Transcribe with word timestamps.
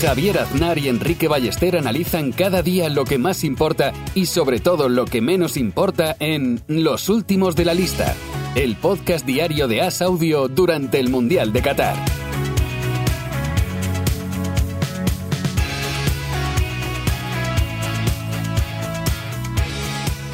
Javier 0.00 0.38
Aznar 0.38 0.76
y 0.76 0.88
Enrique 0.88 1.26
Ballester 1.26 1.78
analizan 1.78 2.30
cada 2.30 2.62
día 2.62 2.90
lo 2.90 3.04
que 3.04 3.16
más 3.16 3.44
importa 3.44 3.94
y 4.14 4.26
sobre 4.26 4.60
todo 4.60 4.90
lo 4.90 5.06
que 5.06 5.22
menos 5.22 5.56
importa 5.56 6.16
en 6.20 6.60
Los 6.68 7.08
Últimos 7.08 7.56
de 7.56 7.64
la 7.64 7.72
Lista, 7.72 8.14
el 8.54 8.76
podcast 8.76 9.24
diario 9.24 9.68
de 9.68 9.80
As 9.80 10.02
Audio 10.02 10.48
durante 10.48 11.00
el 11.00 11.08
Mundial 11.08 11.50
de 11.52 11.62
Qatar. 11.62 11.96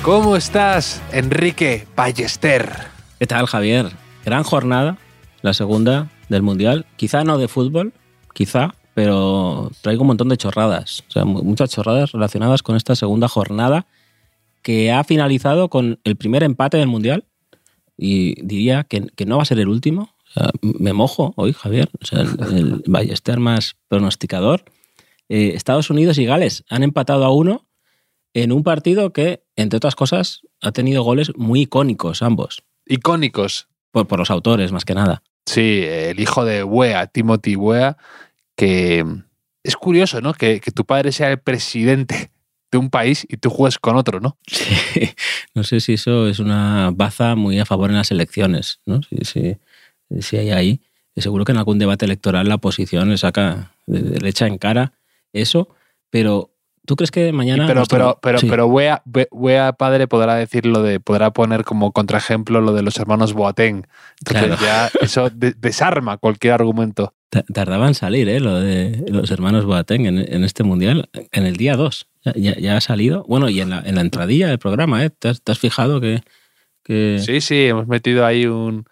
¿Cómo 0.02 0.34
estás, 0.34 1.00
Enrique 1.12 1.86
Ballester? 1.94 2.68
¿Qué 3.20 3.28
tal, 3.28 3.46
Javier? 3.46 3.92
Gran 4.24 4.42
jornada, 4.42 4.98
la 5.40 5.54
segunda 5.54 6.10
del 6.28 6.42
Mundial. 6.42 6.86
Quizá 6.96 7.22
no 7.22 7.38
de 7.38 7.46
fútbol, 7.46 7.92
quizá, 8.34 8.74
pero 8.94 9.70
traigo 9.80 10.02
un 10.02 10.08
montón 10.08 10.28
de 10.28 10.36
chorradas. 10.36 11.04
O 11.08 11.12
sea, 11.12 11.24
mu- 11.24 11.42
muchas 11.42 11.70
chorradas 11.70 12.12
relacionadas 12.12 12.62
con 12.62 12.76
esta 12.76 12.94
segunda 12.96 13.28
jornada 13.28 13.86
que 14.62 14.92
ha 14.92 15.02
finalizado 15.04 15.68
con 15.70 15.98
el 16.04 16.16
primer 16.16 16.42
empate 16.42 16.76
del 16.76 16.88
Mundial. 16.88 17.24
Y 17.96 18.40
diría 18.42 18.84
que, 18.84 19.06
que 19.14 19.26
no 19.26 19.36
va 19.36 19.42
a 19.42 19.46
ser 19.46 19.58
el 19.60 19.68
último. 19.68 20.14
O 20.28 20.32
sea, 20.32 20.50
me 20.62 20.92
mojo 20.92 21.34
hoy, 21.36 21.52
Javier. 21.52 21.90
O 22.00 22.04
sea, 22.06 22.20
el, 22.20 22.28
el 22.56 22.82
Ballester 22.86 23.38
más 23.38 23.76
pronosticador. 23.88 24.64
Eh, 25.28 25.52
Estados 25.54 25.90
Unidos 25.90 26.18
y 26.18 26.24
Gales 26.24 26.64
han 26.68 26.82
empatado 26.82 27.24
a 27.24 27.32
uno 27.32 27.66
en 28.34 28.50
un 28.52 28.62
partido 28.62 29.12
que, 29.12 29.44
entre 29.56 29.76
otras 29.76 29.94
cosas, 29.94 30.40
ha 30.62 30.72
tenido 30.72 31.02
goles 31.02 31.32
muy 31.36 31.62
icónicos 31.62 32.22
ambos. 32.22 32.62
Icónicos. 32.86 33.68
Por, 33.90 34.06
por 34.08 34.18
los 34.18 34.30
autores, 34.30 34.72
más 34.72 34.86
que 34.86 34.94
nada. 34.94 35.22
Sí, 35.44 35.82
el 35.84 36.18
hijo 36.18 36.46
de 36.46 36.64
Wea, 36.64 37.08
Timothy 37.08 37.56
Wea, 37.56 37.98
es 39.64 39.76
curioso, 39.76 40.20
¿no? 40.20 40.34
Que, 40.34 40.60
que 40.60 40.70
tu 40.70 40.84
padre 40.84 41.12
sea 41.12 41.30
el 41.30 41.38
presidente 41.38 42.30
de 42.70 42.78
un 42.78 42.88
país 42.90 43.26
y 43.28 43.36
tú 43.36 43.50
juegues 43.50 43.78
con 43.78 43.96
otro, 43.96 44.20
¿no? 44.20 44.38
Sí, 44.46 45.10
no 45.54 45.62
sé 45.64 45.80
si 45.80 45.94
eso 45.94 46.28
es 46.28 46.38
una 46.38 46.90
baza 46.94 47.34
muy 47.34 47.58
a 47.58 47.66
favor 47.66 47.90
en 47.90 47.96
las 47.96 48.10
elecciones, 48.10 48.80
¿no? 48.86 49.00
Si, 49.02 49.16
si- 49.24 49.56
si 50.20 50.36
hay 50.36 50.50
ahí, 50.50 50.80
seguro 51.16 51.44
que 51.44 51.52
en 51.52 51.58
algún 51.58 51.78
debate 51.78 52.04
electoral 52.04 52.48
la 52.48 52.56
oposición 52.56 53.08
le 53.10 53.16
saca, 53.18 53.72
le 53.86 54.00
le 54.18 54.28
echa 54.28 54.46
en 54.46 54.58
cara 54.58 54.92
eso, 55.32 55.68
pero 56.10 56.50
¿tú 56.86 56.96
crees 56.96 57.10
que 57.10 57.32
mañana... 57.32 57.66
Pero, 57.66 57.84
pero, 57.88 58.18
pero, 58.22 58.38
Sí. 58.38 58.46
pero 58.48 58.66
Wea, 58.66 59.02
We- 59.06 59.28
Wea 59.30 59.72
padre 59.72 60.06
podrá 60.08 60.34
decir 60.34 60.66
lo 60.66 60.82
de, 60.82 61.00
podrá 61.00 61.30
poner 61.32 61.64
como 61.64 61.92
contraejemplo 61.92 62.60
lo 62.60 62.72
de 62.72 62.82
los 62.82 62.96
hermanos 62.98 63.32
Boateng. 63.32 63.86
Entonces 64.20 64.58
Claro. 64.58 64.62
ya 64.62 64.90
eso 65.00 65.30
de- 65.30 65.54
desarma 65.58 66.16
cualquier 66.18 66.54
argumento. 66.54 67.14
Ta- 67.30 67.44
Tardaba 67.52 67.88
en 67.88 67.94
salir, 67.94 68.28
¿eh? 68.28 68.40
Lo 68.40 68.60
de 68.60 69.04
los 69.08 69.30
hermanos 69.30 69.64
Boateng 69.64 70.06
en, 70.06 70.18
en 70.18 70.44
este 70.44 70.64
mundial, 70.64 71.08
en 71.32 71.46
el 71.46 71.56
día 71.56 71.76
2. 71.76 72.08
Ya, 72.24 72.32
ya- 72.36 72.58
ya 72.58 72.76
ha 72.76 72.80
salido. 72.80 73.24
Bueno, 73.26 73.48
y 73.48 73.60
en 73.60 73.70
la, 73.70 73.80
en 73.84 73.94
la 73.94 74.00
entradilla 74.02 74.48
del 74.48 74.58
programa, 74.58 75.02
¿eh? 75.04 75.10
¿Te 75.10 75.28
has, 75.28 75.40
te 75.42 75.50
has 75.52 75.58
fijado 75.58 76.00
que, 76.00 76.20
que 76.84 77.20
Sí, 77.24 77.40
sí, 77.40 77.64
hemos 77.64 77.86
metido 77.88 78.26
ahí 78.26 78.46
un, 78.46 78.84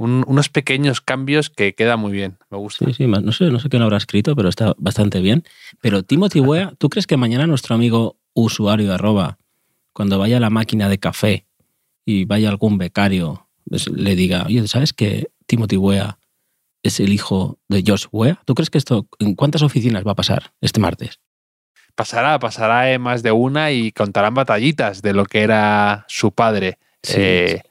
un- 0.00 0.24
unos 0.26 0.48
pequeños 0.48 1.00
cambios 1.00 1.50
que 1.50 1.74
queda 1.74 1.96
muy 1.96 2.12
bien. 2.12 2.38
Me 2.50 2.56
gusta. 2.58 2.86
Sí, 2.86 2.94
sí, 2.94 3.06
no 3.06 3.32
sé, 3.32 3.50
no 3.50 3.60
sé 3.60 3.68
quién 3.68 3.80
lo 3.80 3.84
habrá 3.84 3.98
escrito, 3.98 4.34
pero 4.34 4.48
está 4.48 4.74
bastante 4.78 5.20
bien. 5.20 5.44
Pero 5.80 6.02
Timothy 6.02 6.40
Wea, 6.40 6.72
¿tú 6.78 6.88
crees 6.88 7.06
que 7.06 7.16
mañana 7.16 7.46
nuestro 7.46 7.74
amigo 7.74 8.16
usuario 8.32 8.94
arroba, 8.94 9.38
cuando 9.92 10.18
vaya 10.18 10.38
a 10.38 10.40
la 10.40 10.50
máquina 10.50 10.88
de 10.88 10.98
café 10.98 11.46
y 12.06 12.24
vaya 12.24 12.48
algún 12.48 12.78
becario, 12.78 13.48
pues, 13.68 13.88
le 13.88 14.16
diga, 14.16 14.44
oye, 14.46 14.66
¿sabes 14.68 14.92
que 14.92 15.30
Timothy 15.46 15.76
Wea 15.76 16.18
es 16.82 16.98
el 17.00 17.12
hijo 17.12 17.58
de 17.68 17.84
Josh 17.86 18.06
Wea? 18.10 18.40
¿Tú 18.46 18.54
crees 18.54 18.70
que 18.70 18.78
esto, 18.78 19.06
en 19.18 19.34
cuántas 19.34 19.62
oficinas 19.62 20.04
va 20.06 20.12
a 20.12 20.16
pasar 20.16 20.52
este 20.62 20.80
martes? 20.80 21.20
Pasará, 21.94 22.38
pasará 22.38 22.92
en 22.92 23.02
más 23.02 23.22
de 23.22 23.32
una 23.32 23.72
y 23.72 23.92
contarán 23.92 24.32
batallitas 24.32 25.02
de 25.02 25.12
lo 25.12 25.26
que 25.26 25.40
era 25.42 26.06
su 26.08 26.32
padre. 26.32 26.78
Sí, 27.02 27.16
Eh, 27.18 27.62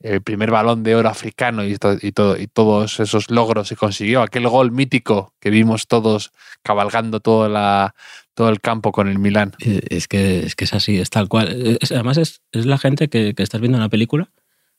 el 0.00 0.22
primer 0.22 0.50
balón 0.50 0.82
de 0.84 0.94
oro 0.94 1.08
africano 1.08 1.64
y, 1.64 1.76
to- 1.76 1.98
y 2.00 2.12
todo, 2.12 2.36
y 2.38 2.46
todos 2.46 3.00
esos 3.00 3.30
logros 3.30 3.68
que 3.68 3.76
consiguió. 3.76 4.22
Aquel 4.22 4.46
gol 4.48 4.70
mítico 4.70 5.34
que 5.40 5.50
vimos 5.50 5.86
todos 5.88 6.30
cabalgando 6.62 7.20
toda 7.20 7.48
la, 7.48 7.94
todo 8.34 8.48
el 8.48 8.60
campo 8.60 8.92
con 8.92 9.08
el 9.08 9.18
Milán. 9.18 9.54
Eh, 9.60 9.80
Es 9.90 10.06
que, 10.06 10.40
es 10.46 10.54
que 10.54 10.64
es 10.64 10.74
así, 10.74 10.98
es 10.98 11.10
tal 11.10 11.28
cual. 11.28 11.78
Es- 11.80 11.90
además, 11.92 12.16
es, 12.18 12.42
es 12.52 12.64
la 12.66 12.78
gente 12.78 13.08
que, 13.08 13.34
que 13.34 13.42
estás 13.42 13.60
viendo 13.60 13.76
una 13.78 13.88
película, 13.88 14.30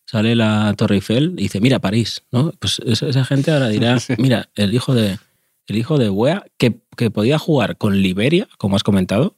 sale 0.05 0.35
la 0.35 0.73
Torre 0.77 0.95
Eiffel 0.95 1.33
y 1.37 1.43
dice, 1.43 1.59
mira 1.59 1.79
París, 1.79 2.23
¿no? 2.31 2.51
Pues 2.59 2.79
esa, 2.85 3.07
esa 3.07 3.25
gente 3.25 3.51
ahora 3.51 3.67
dirá, 3.69 3.99
Sí. 3.99 4.13
mira, 4.17 4.49
el 4.55 4.73
hijo 4.73 4.93
de 4.95 5.19
el 5.67 5.77
hijo 5.77 5.99
de 5.99 6.09
Wea, 6.09 6.45
que, 6.57 6.79
que 6.97 7.11
podía 7.11 7.37
jugar 7.37 7.77
con 7.77 8.01
Liberia, 8.01 8.47
como 8.57 8.75
has 8.75 8.81
comentado, 8.83 9.35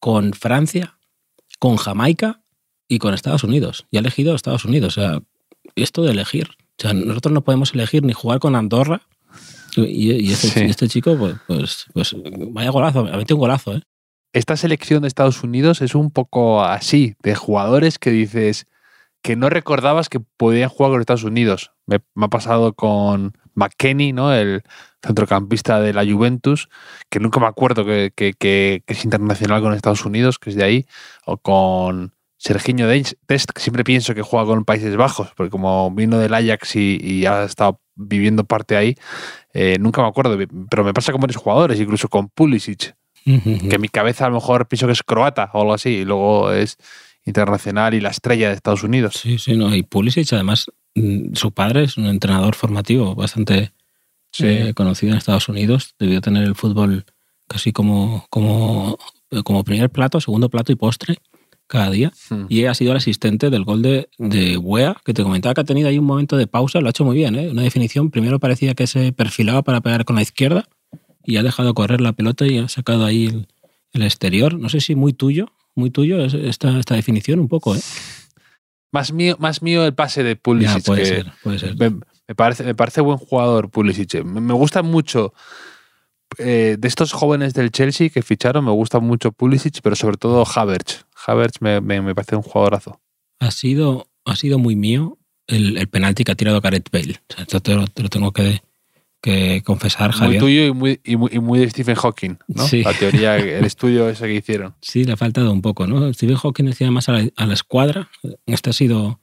con 0.00 0.32
Francia, 0.32 0.96
con 1.58 1.76
Jamaica 1.76 2.40
y 2.88 2.98
con 2.98 3.14
Estados 3.14 3.44
Unidos. 3.44 3.86
Y 3.90 3.96
ha 3.96 4.00
elegido 4.00 4.34
Estados 4.34 4.64
Unidos. 4.64 4.96
O 4.96 5.00
sea, 5.00 5.20
esto 5.74 6.02
de 6.02 6.12
elegir. 6.12 6.48
O 6.78 6.82
sea, 6.82 6.92
nosotros 6.92 7.32
no 7.32 7.42
podemos 7.42 7.72
elegir 7.74 8.02
ni 8.04 8.12
jugar 8.12 8.38
con 8.38 8.54
Andorra. 8.54 9.02
Y, 9.76 10.12
y 10.12 10.32
este, 10.32 10.48
Sí. 10.48 10.60
y 10.64 10.70
este 10.70 10.88
chico, 10.88 11.16
pues, 11.18 11.34
pues, 11.46 11.86
pues, 11.92 12.16
vaya 12.50 12.70
golazo, 12.70 13.00
ha 13.00 13.16
metido 13.16 13.36
un 13.36 13.40
golazo, 13.40 13.74
¿eh? 13.76 13.82
Esta 14.32 14.56
selección 14.56 15.02
de 15.02 15.08
Estados 15.08 15.42
Unidos 15.42 15.80
es 15.82 15.94
un 15.94 16.10
poco 16.10 16.62
así, 16.62 17.14
de 17.22 17.34
jugadores 17.34 17.98
que 17.98 18.10
dices 18.10 18.66
que 19.22 19.36
no 19.36 19.48
recordabas 19.50 20.08
que 20.08 20.20
podían 20.20 20.68
jugar 20.68 20.92
con 20.92 21.00
Estados 21.00 21.24
Unidos. 21.24 21.72
Me, 21.86 22.00
me 22.14 22.26
ha 22.26 22.28
pasado 22.28 22.72
con 22.74 23.36
McKenny, 23.54 24.12
¿no? 24.12 24.32
el 24.32 24.62
centrocampista 25.02 25.80
de 25.80 25.92
la 25.94 26.04
Juventus, 26.04 26.68
que 27.10 27.20
nunca 27.20 27.40
me 27.40 27.46
acuerdo 27.46 27.84
que, 27.84 28.12
que- 28.14 28.34
que- 28.34 28.82
que 28.86 28.92
es 28.94 29.04
internacional 29.04 29.62
con 29.62 29.72
Estados 29.72 30.04
Unidos, 30.04 30.38
que 30.38 30.50
es 30.50 30.56
de 30.56 30.64
ahí, 30.64 30.86
o 31.24 31.36
con 31.38 32.12
Serginho 32.46 32.86
Dest, 32.86 33.50
que 33.52 33.60
siempre 33.60 33.82
pienso 33.82 34.14
que 34.14 34.22
juega 34.22 34.46
con 34.46 34.64
Países 34.64 34.96
Bajos, 34.96 35.30
porque 35.36 35.50
como 35.50 35.90
vino 35.90 36.18
del 36.18 36.32
Ajax 36.32 36.76
y, 36.76 36.96
y 37.02 37.26
ha 37.26 37.42
estado 37.42 37.80
viviendo 37.96 38.44
parte 38.44 38.76
ahí, 38.76 38.94
eh, 39.52 39.78
nunca 39.80 40.00
me 40.00 40.06
acuerdo, 40.06 40.38
pero 40.70 40.84
me 40.84 40.94
pasa 40.94 41.10
con 41.10 41.20
varios 41.20 41.42
jugadores, 41.42 41.80
incluso 41.80 42.08
con 42.08 42.28
Pulisic, 42.28 42.94
que 43.24 43.74
en 43.74 43.80
mi 43.80 43.88
cabeza 43.88 44.26
a 44.26 44.28
lo 44.28 44.36
mejor 44.36 44.68
pienso 44.68 44.86
que 44.86 44.92
es 44.92 45.02
croata 45.02 45.50
o 45.54 45.60
algo 45.62 45.74
así, 45.74 45.88
y 45.88 46.04
luego 46.04 46.52
es 46.52 46.76
internacional 47.24 47.94
y 47.94 48.00
la 48.00 48.10
estrella 48.10 48.48
de 48.50 48.54
Estados 48.54 48.84
Unidos. 48.84 49.14
Sí, 49.16 49.38
sí, 49.38 49.56
no. 49.56 49.74
Y 49.74 49.82
Pulisic, 49.82 50.32
además, 50.32 50.66
mm, 50.94 51.34
su 51.34 51.50
padre 51.50 51.82
es 51.82 51.96
un 51.96 52.06
entrenador 52.06 52.54
formativo 52.54 53.16
bastante 53.16 53.72
Sí. 54.30 54.46
eh, 54.46 54.72
conocido 54.74 55.12
en 55.12 55.18
Estados 55.18 55.48
Unidos. 55.48 55.94
Debió 55.98 56.20
tener 56.20 56.44
el 56.44 56.54
fútbol 56.54 57.06
casi 57.48 57.72
como, 57.72 58.26
como, 58.30 58.98
como 59.44 59.64
primer 59.64 59.90
plato, 59.90 60.20
segundo 60.20 60.48
plato 60.48 60.70
y 60.70 60.76
postre 60.76 61.16
cada 61.66 61.90
día. 61.90 62.12
Hmm. 62.30 62.46
Y 62.48 62.64
ha 62.64 62.74
sido 62.74 62.92
el 62.92 62.98
asistente 62.98 63.50
del 63.50 63.64
gol 63.64 63.82
de, 63.82 64.08
de 64.18 64.56
Wea, 64.56 64.96
que 65.04 65.12
te 65.14 65.22
comentaba 65.22 65.54
que 65.54 65.60
ha 65.62 65.64
tenido 65.64 65.88
ahí 65.88 65.98
un 65.98 66.04
momento 66.04 66.36
de 66.36 66.46
pausa, 66.46 66.80
lo 66.80 66.86
ha 66.86 66.90
hecho 66.90 67.04
muy 67.04 67.16
bien, 67.16 67.34
¿eh? 67.34 67.48
Una 67.50 67.62
definición, 67.62 68.10
primero 68.10 68.38
parecía 68.38 68.74
que 68.74 68.86
se 68.86 69.12
perfilaba 69.12 69.62
para 69.62 69.80
pegar 69.80 70.04
con 70.04 70.16
la 70.16 70.22
izquierda 70.22 70.68
y 71.24 71.36
ha 71.38 71.42
dejado 71.42 71.74
correr 71.74 72.00
la 72.00 72.12
pelota 72.12 72.46
y 72.46 72.58
ha 72.58 72.68
sacado 72.68 73.04
ahí 73.04 73.26
el, 73.26 73.48
el 73.92 74.02
exterior. 74.02 74.58
No 74.58 74.68
sé 74.68 74.80
si 74.80 74.94
muy 74.94 75.12
tuyo, 75.12 75.48
muy 75.74 75.90
tuyo 75.90 76.24
es 76.24 76.34
esta, 76.34 76.78
esta 76.78 76.94
definición 76.94 77.40
un 77.40 77.48
poco, 77.48 77.74
¿eh? 77.74 77.80
Más 78.92 79.12
mío, 79.12 79.36
más 79.40 79.62
mío 79.62 79.84
el 79.84 79.94
pase 79.94 80.22
de 80.22 80.34
Ya, 80.34 80.40
Pulisic. 80.40 80.84
puede 80.84 81.00
que 81.02 81.06
ser, 81.06 81.32
puede 81.42 81.58
ser. 81.58 81.76
me, 81.76 81.90
me 82.28 82.34
parece, 82.34 82.62
me 82.64 82.74
parece 82.74 83.00
buen 83.00 83.18
jugador 83.18 83.70
Pulisic. 83.70 84.22
Me, 84.24 84.40
me 84.40 84.54
gusta 84.54 84.82
mucho 84.82 85.34
eh, 86.38 86.76
de 86.78 86.88
estos 86.88 87.12
jóvenes 87.12 87.54
del 87.54 87.70
Chelsea 87.72 88.08
que 88.08 88.22
ficharon, 88.22 88.64
me 88.64 88.70
gusta 88.72 89.00
mucho 89.00 89.32
Pulisic, 89.32 89.80
pero 89.82 89.96
sobre 89.96 90.16
todo 90.16 90.44
Havertz. 90.46 91.04
Havertz 91.26 91.60
me, 91.60 91.80
me- 91.80 92.00
me 92.02 92.14
parece 92.14 92.36
un 92.36 92.42
jugadorazo. 92.42 93.00
ha 93.40 93.50
sido, 93.50 94.08
ha 94.24 94.36
sido 94.36 94.58
muy 94.58 94.76
mío 94.76 95.18
el, 95.46 95.76
el 95.76 95.88
penalti 95.88 96.24
que 96.24 96.32
ha 96.32 96.36
tirado 96.36 96.60
Gareth 96.60 96.90
Bale. 96.90 97.20
O 97.30 97.34
sea, 97.34 97.42
esto 97.44 97.60
te 97.60 97.74
lo, 97.74 97.86
te 97.86 98.02
lo 98.02 98.08
tengo 98.08 98.32
que, 98.32 98.62
que 99.20 99.62
confesar, 99.64 100.10
Muy 100.10 100.18
Javier. 100.18 100.40
tuyo 100.40 100.66
y 100.66 100.72
muy, 100.72 101.00
y, 101.04 101.16
muy, 101.16 101.30
y 101.32 101.38
muy 101.38 101.58
de 101.58 101.70
Stephen 101.70 101.94
Hawking, 101.96 102.36
¿no? 102.48 102.66
Sí. 102.66 102.82
La 102.82 102.92
teoría, 102.94 103.36
el 103.36 103.64
estudio 103.72 104.08
ese 104.08 104.26
que 104.26 104.34
hicieron. 104.34 104.74
Sí, 104.80 105.04
le 105.04 105.12
ha 105.12 105.16
faltado 105.16 105.52
un 105.52 105.62
poco, 105.62 105.86
¿no? 105.86 106.12
Stephen 106.12 106.36
Hawking 106.36 106.64
decía 106.64 106.90
más 106.90 107.08
a 107.08 107.12
la, 107.12 107.28
a 107.36 107.46
la 107.46 107.54
escuadra. 107.54 108.08
Este 108.46 108.70
ha 108.70 108.72
sido 108.72 109.20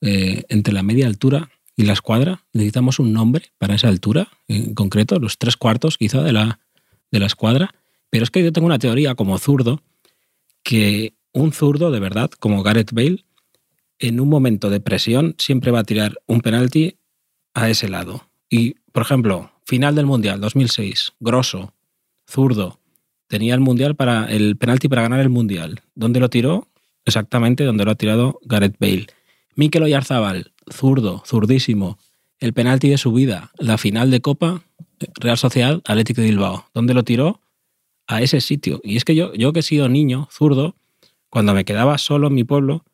eh, 0.00 0.44
entre 0.48 0.72
la 0.74 0.82
media 0.82 1.06
altura 1.06 1.50
y 1.76 1.84
la 1.84 1.92
escuadra. 1.92 2.44
Necesitamos 2.52 2.98
un 2.98 3.12
nombre 3.12 3.52
para 3.58 3.74
esa 3.74 3.88
altura, 3.88 4.28
en 4.48 4.74
concreto, 4.74 5.18
los 5.18 5.36
tres 5.38 5.56
cuartos 5.56 5.98
quizá 5.98 6.22
de 6.22 6.32
la, 6.32 6.60
de 7.10 7.18
la 7.20 7.26
escuadra. 7.26 7.74
Pero 8.08 8.24
es 8.24 8.30
que 8.30 8.42
yo 8.42 8.52
tengo 8.52 8.66
una 8.66 8.78
teoría 8.78 9.14
como 9.14 9.36
zurdo, 9.38 9.82
que 10.62 11.14
un 11.36 11.52
zurdo 11.52 11.90
de 11.90 12.00
verdad, 12.00 12.30
como 12.30 12.62
Gareth 12.62 12.92
Bale, 12.92 13.26
en 13.98 14.20
un 14.20 14.28
momento 14.30 14.70
de 14.70 14.80
presión 14.80 15.34
siempre 15.36 15.70
va 15.70 15.80
a 15.80 15.84
tirar 15.84 16.18
un 16.26 16.40
penalti 16.40 16.96
a 17.52 17.68
ese 17.68 17.90
lado. 17.90 18.26
Y, 18.48 18.76
por 18.92 19.02
ejemplo, 19.02 19.50
final 19.66 19.94
del 19.94 20.06
Mundial 20.06 20.40
2006, 20.40 21.12
Grosso, 21.20 21.74
zurdo, 22.26 22.80
tenía 23.28 23.52
el 23.52 23.60
Mundial 23.60 23.96
para 23.96 24.24
el 24.32 24.56
penalti 24.56 24.88
para 24.88 25.02
ganar 25.02 25.20
el 25.20 25.28
Mundial. 25.28 25.82
¿Dónde 25.94 26.20
lo 26.20 26.30
tiró? 26.30 26.68
Exactamente 27.04 27.64
donde 27.64 27.84
lo 27.84 27.90
ha 27.90 27.96
tirado 27.96 28.40
Gareth 28.44 28.76
Bale. 28.80 29.06
Mikel 29.56 29.82
Oyarzabal, 29.82 30.52
zurdo, 30.72 31.22
zurdísimo, 31.26 31.98
el 32.40 32.54
penalti 32.54 32.88
de 32.88 32.96
su 32.96 33.12
vida, 33.12 33.50
la 33.58 33.76
final 33.76 34.10
de 34.10 34.22
Copa, 34.22 34.62
Real 35.16 35.36
Sociedad, 35.36 35.82
Atlético 35.84 36.22
de 36.22 36.28
Bilbao. 36.28 36.64
¿Dónde 36.72 36.94
lo 36.94 37.04
tiró? 37.04 37.40
A 38.06 38.22
ese 38.22 38.40
sitio. 38.40 38.80
Y 38.82 38.96
es 38.96 39.04
que 39.04 39.14
yo, 39.14 39.34
yo 39.34 39.52
que 39.52 39.60
he 39.60 39.62
sido 39.62 39.90
niño, 39.90 40.28
zurdo, 40.30 40.76
cuando 41.30 41.54
me 41.54 41.64
quedaba 41.64 41.98
solo 41.98 42.28
en 42.28 42.34
mi 42.34 42.44
pueblo, 42.44 42.84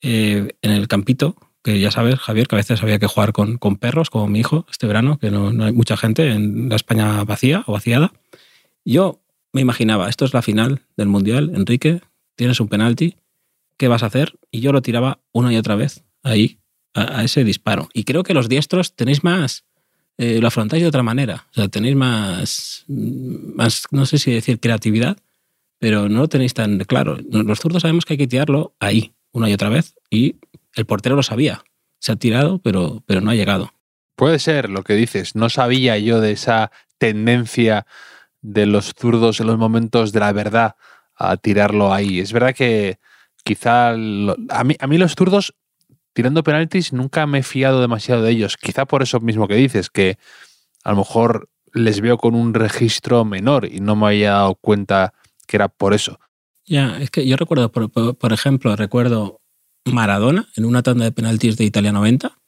eh, 0.00 0.54
en 0.62 0.70
el 0.70 0.88
campito, 0.88 1.36
que 1.62 1.80
ya 1.80 1.90
sabes, 1.90 2.16
Javier, 2.16 2.46
que 2.46 2.56
a 2.56 2.58
veces 2.58 2.82
había 2.82 2.98
que 2.98 3.06
jugar 3.06 3.32
con, 3.32 3.56
con 3.56 3.76
perros, 3.76 4.10
como 4.10 4.28
mi 4.28 4.40
hijo 4.40 4.66
este 4.70 4.86
verano, 4.86 5.18
que 5.18 5.30
no, 5.30 5.50
no, 5.50 5.64
hay 5.64 5.72
mucha 5.72 5.96
gente 5.96 6.30
en 6.30 6.68
la 6.68 6.76
España 6.76 7.24
vacía 7.24 7.64
o 7.66 7.72
vaciada. 7.72 8.12
Yo 8.84 9.20
me 9.52 9.62
imaginaba, 9.62 10.10
esto 10.10 10.24
es 10.24 10.34
la 10.34 10.42
final 10.42 10.82
del 10.96 11.08
Mundial, 11.08 11.52
Enrique, 11.54 12.02
tienes 12.36 12.60
un 12.60 12.68
penalti, 12.68 13.16
¿qué 13.76 13.88
vas 13.88 14.02
a 14.02 14.06
hacer? 14.06 14.38
Y 14.50 14.60
yo 14.60 14.72
lo 14.72 14.82
tiraba 14.82 15.20
una 15.32 15.52
y 15.52 15.56
otra 15.56 15.74
vez 15.74 16.04
ahí, 16.22 16.58
a, 16.92 17.24
ese 17.24 17.44
disparo. 17.44 17.88
Y 17.92 18.04
creo 18.04 18.22
que 18.24 18.34
los 18.34 18.48
diestros 18.48 18.94
tenéis 18.94 19.24
más, 19.24 19.64
eh, 20.18 20.40
lo 20.40 20.48
afrontáis 20.48 20.82
de 20.82 20.88
otra 20.88 21.02
manera, 21.02 21.46
o 21.52 21.54
sea, 21.54 21.68
tenéis 21.68 21.96
más, 21.96 22.84
más, 22.88 23.84
no 23.90 24.06
sé 24.06 24.18
si 24.18 24.32
decir 24.32 24.60
creatividad, 24.60 25.18
pero 25.84 26.08
no 26.08 26.20
lo 26.20 26.28
tenéis 26.30 26.54
tan 26.54 26.78
claro. 26.78 27.18
Los 27.30 27.60
zurdos 27.60 27.82
sabemos 27.82 28.06
que 28.06 28.14
hay 28.14 28.16
que 28.16 28.26
tirarlo 28.26 28.74
ahí, 28.80 29.12
una 29.32 29.50
y 29.50 29.52
otra 29.52 29.68
vez 29.68 29.96
y 30.08 30.36
el 30.74 30.86
portero 30.86 31.14
lo 31.14 31.22
sabía. 31.22 31.62
Se 31.98 32.12
ha 32.12 32.16
tirado, 32.16 32.58
pero, 32.58 33.02
pero 33.04 33.20
no 33.20 33.30
ha 33.30 33.34
llegado. 33.34 33.70
Puede 34.16 34.38
ser 34.38 34.70
lo 34.70 34.82
que 34.82 34.94
dices. 34.94 35.36
No 35.36 35.50
sabía 35.50 35.98
yo 35.98 36.22
de 36.22 36.32
esa 36.32 36.70
tendencia 36.96 37.84
de 38.40 38.64
los 38.64 38.94
zurdos 38.98 39.40
en 39.40 39.46
los 39.46 39.58
momentos 39.58 40.12
de 40.12 40.20
la 40.20 40.32
verdad 40.32 40.76
a 41.16 41.36
tirarlo 41.36 41.92
ahí. 41.92 42.18
Es 42.18 42.32
verdad 42.32 42.54
que 42.54 42.98
quizá 43.44 43.90
a, 43.90 43.94
mí, 44.64 44.76
a 44.80 44.86
mí 44.86 44.96
los 44.96 45.14
zurdos 45.14 45.54
tirando 46.14 46.42
penaltis 46.42 46.94
nunca 46.94 47.26
me 47.26 47.40
he 47.40 47.42
fiado 47.42 47.82
demasiado 47.82 48.22
de 48.22 48.30
ellos. 48.30 48.56
Quizá 48.56 48.86
por 48.86 49.02
eso 49.02 49.20
mismo 49.20 49.48
que 49.48 49.56
dices, 49.56 49.90
que 49.90 50.16
a 50.82 50.92
lo 50.92 50.96
mejor 50.96 51.50
les 51.74 52.00
veo 52.00 52.16
con 52.16 52.34
un 52.34 52.54
registro 52.54 53.26
menor 53.26 53.66
y 53.66 53.80
no 53.80 53.96
me 53.96 54.06
había 54.06 54.30
dado 54.30 54.54
cuenta 54.54 55.12
que 55.46 55.56
era 55.56 55.68
por 55.68 55.94
eso. 55.94 56.18
Ya, 56.66 56.98
es 57.00 57.10
que 57.10 57.26
yo 57.26 57.36
recuerdo, 57.36 57.70
por, 57.70 57.90
por, 57.90 58.16
por, 58.16 58.32
ejemplo, 58.32 58.74
recuerdo 58.76 59.40
Maradona 59.84 60.48
en 60.56 60.64
una 60.64 60.82
tanda 60.82 61.04
de 61.04 61.12
penaltis 61.12 61.56
de 61.56 61.64
Italia 61.64 61.92
90, 61.92 62.38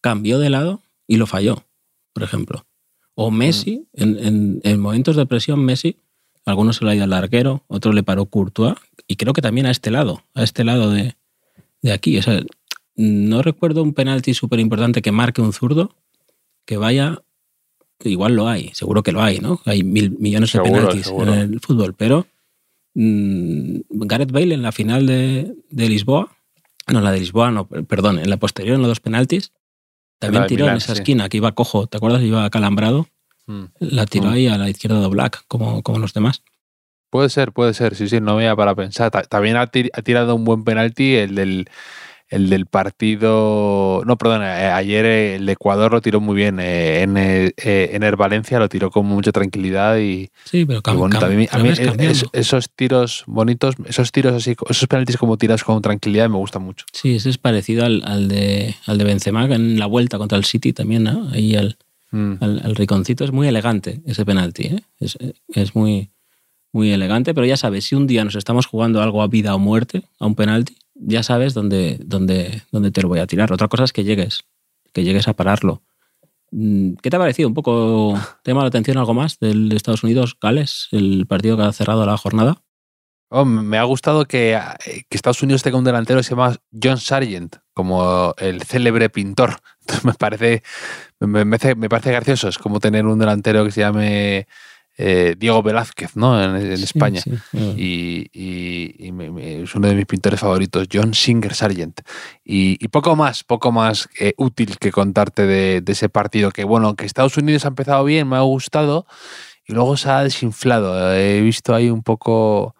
cambió 0.00 0.38
de 0.38 0.50
lado 0.50 0.82
y 1.06 1.16
lo 1.16 1.26
falló, 1.26 1.64
por 2.12 2.22
ejemplo. 2.22 2.66
O 3.14 3.30
Messi, 3.30 3.88
mm. 3.94 4.02
en, 4.02 4.18
en, 4.18 4.60
en, 4.62 4.80
momentos 4.80 5.16
de 5.16 5.26
presión, 5.26 5.64
Messi, 5.64 5.96
algunos 6.44 6.76
se 6.76 6.84
lo 6.84 6.90
ha 6.90 6.94
ido 6.94 7.04
al 7.04 7.12
arquero, 7.12 7.64
otro 7.66 7.92
le 7.92 8.02
paró 8.02 8.26
Courtois, 8.26 8.74
y 9.06 9.16
creo 9.16 9.32
que 9.32 9.42
también 9.42 9.66
a 9.66 9.70
este 9.70 9.90
lado, 9.90 10.24
a 10.34 10.42
este 10.42 10.64
lado 10.64 10.90
de, 10.90 11.16
de 11.82 11.92
aquí. 11.92 12.16
O 12.18 12.22
sea, 12.22 12.40
no 12.94 13.42
recuerdo 13.42 13.82
un 13.82 13.94
penalti 13.94 14.34
súper 14.34 14.60
importante 14.60 15.02
que 15.02 15.12
marque 15.12 15.40
un 15.40 15.52
zurdo 15.52 15.94
que 16.64 16.76
vaya. 16.76 17.22
Igual 18.04 18.36
lo 18.36 18.48
hay, 18.48 18.70
seguro 18.74 19.02
que 19.02 19.10
lo 19.10 19.22
hay, 19.22 19.40
¿no? 19.40 19.60
Hay 19.64 19.82
mil 19.82 20.16
millones 20.18 20.52
de 20.52 20.60
penaltis 20.60 21.06
seguro. 21.06 21.34
en 21.34 21.54
el 21.54 21.60
fútbol, 21.60 21.94
pero 21.94 22.26
mmm, 22.94 23.80
Gareth 23.90 24.32
Bale 24.32 24.54
en 24.54 24.62
la 24.62 24.72
final 24.72 25.06
de, 25.06 25.54
de 25.70 25.88
Lisboa 25.88 26.38
no, 26.92 27.00
la 27.00 27.12
de 27.12 27.20
Lisboa, 27.20 27.50
no, 27.50 27.66
perdón, 27.66 28.18
en 28.18 28.30
la 28.30 28.36
posterior, 28.36 28.74
en 28.74 28.82
los 28.82 28.88
dos 28.88 29.00
penaltis, 29.00 29.52
también 30.18 30.46
tiró 30.46 30.64
Milán, 30.64 30.76
en 30.76 30.78
esa 30.78 30.94
sí. 30.94 31.00
esquina 31.00 31.28
que 31.28 31.36
iba 31.36 31.52
cojo, 31.52 31.86
¿te 31.86 31.96
acuerdas? 31.96 32.22
Iba 32.22 32.48
calambrado. 32.50 33.08
Mm. 33.46 33.64
La 33.78 34.06
tiró 34.06 34.26
mm. 34.26 34.32
ahí 34.32 34.46
a 34.48 34.58
la 34.58 34.68
izquierda 34.68 35.00
de 35.00 35.08
Black, 35.08 35.44
como, 35.48 35.82
como 35.82 35.98
los 35.98 36.12
demás. 36.12 36.42
Puede 37.10 37.28
ser, 37.28 37.52
puede 37.52 37.72
ser, 37.74 37.94
sí, 37.94 38.08
sí, 38.08 38.20
no 38.20 38.36
me 38.36 38.54
para 38.56 38.74
pensar. 38.74 39.10
También 39.28 39.56
ha, 39.56 39.66
tirado 39.66 40.34
un 40.34 40.44
buen 40.44 40.64
penalti 40.64 41.14
el 41.14 41.34
del 41.34 41.70
el 42.28 42.50
del 42.50 42.66
partido. 42.66 44.02
No, 44.06 44.16
perdón, 44.18 44.42
eh, 44.42 44.70
ayer 44.70 45.04
el 45.04 45.48
Ecuador 45.48 45.92
lo 45.92 46.00
tiró 46.00 46.20
muy 46.20 46.36
bien. 46.36 46.60
Eh, 46.60 47.02
en, 47.02 47.16
el, 47.16 47.54
eh, 47.56 47.90
en 47.92 48.02
el 48.02 48.16
Valencia 48.16 48.58
lo 48.58 48.68
tiró 48.68 48.90
con 48.90 49.06
mucha 49.06 49.32
tranquilidad 49.32 49.98
y. 49.98 50.30
Sí, 50.44 50.64
pero 50.64 50.80
y 50.80 50.82
cam, 50.82 51.02
a 51.02 51.26
mí, 51.28 51.46
a 51.50 51.58
mí 51.58 51.68
es, 51.70 52.26
esos 52.32 52.70
tiros 52.70 53.24
bonitos, 53.26 53.76
esos 53.86 54.12
tiros 54.12 54.34
así, 54.34 54.54
esos 54.68 54.86
penaltis 54.88 55.16
como 55.16 55.36
tiras 55.36 55.64
con 55.64 55.80
tranquilidad 55.80 56.28
me 56.28 56.36
gustan 56.36 56.62
mucho. 56.62 56.84
Sí, 56.92 57.16
ese 57.16 57.30
es 57.30 57.38
parecido 57.38 57.84
al, 57.84 58.02
al, 58.04 58.28
de, 58.28 58.74
al 58.86 58.98
de 58.98 59.04
Benzema 59.04 59.46
en 59.46 59.78
la 59.78 59.86
vuelta 59.86 60.18
contra 60.18 60.36
el 60.36 60.44
City 60.44 60.72
también, 60.72 61.04
¿no? 61.04 61.28
Ahí 61.32 61.56
al, 61.56 61.78
mm. 62.10 62.34
al, 62.40 62.60
al 62.64 62.76
riconcito. 62.76 63.24
Es 63.24 63.32
muy 63.32 63.48
elegante 63.48 64.00
ese 64.06 64.24
penalti, 64.26 64.64
¿eh? 64.64 64.82
Es, 65.00 65.16
es 65.54 65.74
muy, 65.74 66.10
muy 66.72 66.90
elegante, 66.90 67.32
pero 67.34 67.46
ya 67.46 67.56
sabes, 67.56 67.84
si 67.84 67.94
un 67.94 68.06
día 68.06 68.24
nos 68.24 68.34
estamos 68.34 68.66
jugando 68.66 69.00
algo 69.02 69.22
a 69.22 69.28
vida 69.28 69.54
o 69.54 69.58
muerte, 69.58 70.02
a 70.18 70.26
un 70.26 70.34
penalti, 70.34 70.76
ya 70.98 71.22
sabes 71.22 71.54
dónde, 71.54 71.98
dónde, 72.04 72.62
dónde 72.72 72.90
te 72.90 73.02
lo 73.02 73.08
voy 73.08 73.20
a 73.20 73.26
tirar. 73.26 73.52
Otra 73.52 73.68
cosa 73.68 73.84
es 73.84 73.92
que 73.92 74.04
llegues, 74.04 74.44
que 74.92 75.04
llegues 75.04 75.28
a 75.28 75.34
pararlo. 75.34 75.82
Mm, 76.50 76.94
¿Qué 77.02 77.10
te 77.10 77.16
ha 77.16 77.18
parecido? 77.18 77.48
¿Un 77.48 77.54
poco 77.54 78.14
te 78.42 78.50
llama 78.50 78.62
la 78.62 78.68
atención 78.68 78.98
algo 78.98 79.14
más 79.14 79.38
del 79.38 79.72
Estados 79.72 80.02
Unidos, 80.02 80.36
Gales, 80.40 80.88
el 80.92 81.26
partido 81.26 81.56
que 81.56 81.64
ha 81.64 81.72
cerrado 81.72 82.04
la 82.06 82.16
jornada? 82.16 82.62
Oh, 83.30 83.44
me 83.44 83.76
ha 83.76 83.82
gustado 83.82 84.24
que, 84.24 84.58
que, 84.82 85.16
Estados 85.16 85.42
Unidos 85.42 85.62
tenga 85.62 85.76
un 85.76 85.84
delantero 85.84 86.18
que 86.18 86.24
se 86.24 86.30
llama 86.30 86.56
John 86.82 86.96
Sargent, 86.96 87.56
como 87.74 88.34
el 88.38 88.62
célebre 88.62 89.10
pintor. 89.10 89.58
Entonces 89.80 90.04
me 90.06 90.14
parece, 90.14 90.62
me, 91.20 91.44
me, 91.44 91.58
me 91.76 91.88
parece 91.90 92.10
gracioso. 92.10 92.48
Es 92.48 92.56
como 92.56 92.80
tener 92.80 93.04
un 93.04 93.18
delantero 93.18 93.66
que 93.66 93.70
se 93.70 93.80
llame 93.82 94.46
eh, 94.98 95.36
Diego 95.38 95.62
Velázquez, 95.62 96.16
¿no? 96.16 96.42
En, 96.42 96.56
en 96.56 96.72
España. 96.72 97.20
Sí. 97.20 97.30
Y, 97.54 98.30
y, 98.32 99.06
y 99.06 99.12
me, 99.12 99.30
me, 99.30 99.62
es 99.62 99.74
uno 99.74 99.88
de 99.88 99.94
mis 99.94 100.06
pintores 100.06 100.40
favoritos, 100.40 100.88
John 100.92 101.14
Singer 101.14 101.54
Sargent. 101.54 102.00
Y, 102.44 102.76
y 102.84 102.88
poco 102.88 103.14
más, 103.14 103.44
poco 103.44 103.70
más 103.70 104.08
eh, 104.18 104.34
útil 104.36 104.76
que 104.78 104.90
contarte 104.90 105.46
de, 105.46 105.80
de, 105.80 105.92
ese 105.92 106.08
partido, 106.08 106.50
que 106.50 106.64
bueno, 106.64 106.96
que 106.96 107.06
Estados 107.06 107.36
Unidos 107.36 107.64
ha 107.64 107.68
empezado 107.68 108.04
bien, 108.04 108.28
me 108.28 108.36
ha 108.36 108.40
gustado, 108.40 109.06
y 109.66 109.72
luego 109.72 109.96
se 109.96 110.10
ha 110.10 110.24
desinflado. 110.24 111.14
He 111.14 111.40
visto 111.40 111.74
ahí 111.74 111.90
un 111.90 112.02
poco 112.02 112.74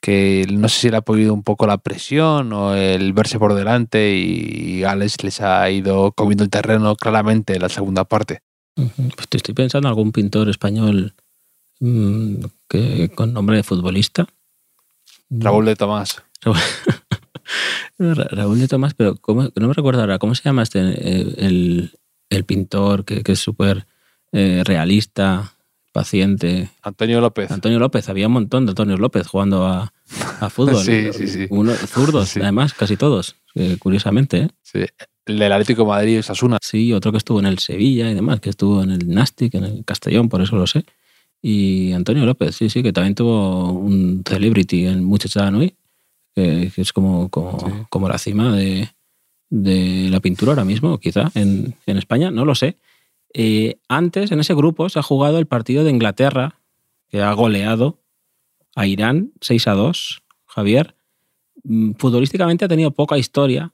que 0.00 0.44
no 0.50 0.68
sé 0.68 0.80
si 0.80 0.90
le 0.90 0.98
ha 0.98 1.00
podido 1.00 1.32
un 1.32 1.42
poco 1.42 1.66
la 1.66 1.78
presión 1.78 2.52
o 2.52 2.74
el 2.74 3.14
verse 3.14 3.38
por 3.38 3.54
delante 3.54 4.14
y 4.14 4.80
Gales 4.80 5.16
les 5.24 5.40
ha 5.40 5.70
ido 5.70 6.12
comiendo 6.12 6.44
el 6.44 6.50
terreno 6.50 6.94
claramente 6.94 7.54
en 7.54 7.62
la 7.62 7.70
segunda 7.70 8.04
parte. 8.04 8.40
Pues 8.76 9.28
te 9.30 9.38
estoy 9.38 9.54
pensando 9.54 9.88
en 9.88 9.90
algún 9.90 10.12
pintor 10.12 10.50
español 10.50 11.14
que, 12.68 13.10
con 13.14 13.32
nombre 13.32 13.56
de 13.56 13.62
futbolista. 13.62 14.26
Raúl 15.30 15.66
de 15.66 15.76
Tomás. 15.76 16.22
Raúl 17.98 18.58
de 18.60 18.68
Tomás, 18.68 18.94
pero 18.94 19.16
¿cómo, 19.16 19.50
no 19.54 19.68
me 19.68 19.74
recuerdo 19.74 20.00
ahora, 20.00 20.18
¿cómo 20.18 20.34
se 20.34 20.42
llama 20.42 20.62
este 20.62 20.80
el, 20.80 21.98
el 22.30 22.44
pintor 22.44 23.04
que, 23.04 23.22
que 23.22 23.32
es 23.32 23.40
súper 23.40 23.86
eh, 24.32 24.62
realista, 24.64 25.54
paciente? 25.92 26.70
Antonio 26.82 27.20
López. 27.20 27.50
Antonio 27.50 27.78
López, 27.78 28.08
había 28.08 28.26
un 28.26 28.34
montón 28.34 28.66
de 28.66 28.70
Antonio 28.70 28.96
López 28.96 29.26
jugando 29.26 29.66
a, 29.66 29.92
a 30.40 30.50
fútbol. 30.50 30.76
sí, 30.84 31.12
sí, 31.12 31.28
sí. 31.28 31.46
Uno, 31.50 31.72
zurdos, 31.74 32.30
sí. 32.30 32.40
además, 32.40 32.74
casi 32.74 32.96
todos, 32.96 33.36
eh, 33.54 33.76
curiosamente. 33.78 34.38
¿eh? 34.38 34.48
Sí. 34.62 34.84
El 35.26 35.38
del 35.38 35.52
Atlético 35.52 35.82
de 35.82 35.88
Madrid, 35.88 36.22
Sasuna. 36.22 36.58
Sí, 36.60 36.92
otro 36.92 37.10
que 37.10 37.18
estuvo 37.18 37.40
en 37.40 37.46
el 37.46 37.58
Sevilla 37.58 38.10
y 38.10 38.14
demás, 38.14 38.40
que 38.40 38.50
estuvo 38.50 38.82
en 38.82 38.90
el 38.90 39.08
Nastic, 39.08 39.54
en 39.54 39.64
el 39.64 39.84
Castellón, 39.84 40.28
por 40.28 40.42
eso 40.42 40.56
lo 40.56 40.66
sé. 40.66 40.84
Y 41.46 41.92
Antonio 41.92 42.24
López, 42.24 42.56
sí, 42.56 42.70
sí, 42.70 42.82
que 42.82 42.94
también 42.94 43.14
tuvo 43.14 43.70
un 43.70 44.22
celebrity 44.26 44.86
en 44.86 45.04
Muchacha 45.04 45.50
Nui, 45.50 45.76
que, 46.34 46.72
que, 46.74 46.80
es 46.80 46.90
como, 46.94 47.28
como, 47.28 47.60
sí. 47.60 47.66
como 47.90 48.08
la 48.08 48.16
cima 48.16 48.56
de, 48.56 48.88
de, 49.50 50.08
la 50.08 50.20
pintura 50.20 50.52
ahora 50.52 50.64
mismo, 50.64 50.96
quizá, 50.96 51.30
en, 51.34 51.74
en 51.84 51.98
España, 51.98 52.30
no 52.30 52.46
lo 52.46 52.54
sé. 52.54 52.78
Eh, 53.34 53.76
antes, 53.88 54.32
en 54.32 54.40
ese 54.40 54.54
grupo, 54.54 54.88
se 54.88 54.98
ha 54.98 55.02
jugado 55.02 55.38
el 55.38 55.44
partido 55.44 55.84
de 55.84 55.90
Inglaterra, 55.90 56.60
que 57.10 57.20
ha 57.20 57.34
goleado 57.34 57.98
a 58.74 58.86
Irán 58.86 59.32
6 59.42 59.68
a 59.68 59.72
2, 59.74 60.22
Javier. 60.46 60.94
Mm, 61.64 61.90
futbolísticamente 61.98 62.64
ha 62.64 62.68
tenido 62.68 62.92
poca 62.92 63.18
historia, 63.18 63.70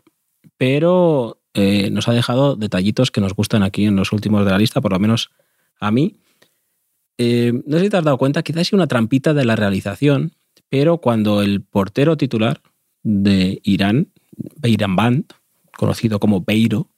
pero 0.57 1.41
eh, 1.55 1.89
nos 1.91 2.09
ha 2.09 2.15
dejado 2.15 2.57
detallitos 2.57 3.13
que 3.13 3.21
nos 3.21 3.35
gustan 3.35 3.63
aquí 3.63 3.85
en 3.85 3.95
los 3.95 4.13
últimos 4.13 4.45
de 4.45 4.51
la 4.51 4.59
lista, 4.59 4.81
por 4.81 4.91
lo 4.91 4.99
menos 4.99 5.31
a 5.79 5.93
mí. 5.93 6.17
Eh, 7.23 7.53
no 7.67 7.77
sé 7.77 7.85
si 7.85 7.91
te 7.91 7.99
has 7.99 8.05
dado 8.05 8.17
cuenta, 8.17 8.43
quizás 8.43 8.63
es 8.63 8.73
una 8.73 8.87
trampita 8.87 9.35
de 9.35 9.45
la 9.45 9.55
realización, 9.55 10.33
pero 10.71 11.03
cuando 11.03 11.43
el 11.43 11.61
portero 11.61 12.17
titular 12.17 12.63
de 13.03 13.61
Irán, 13.63 14.09
Beiran 14.57 14.97
Band, 14.97 15.25
conocido 15.77 16.19
como 16.19 16.41
Beiro, 16.41 16.89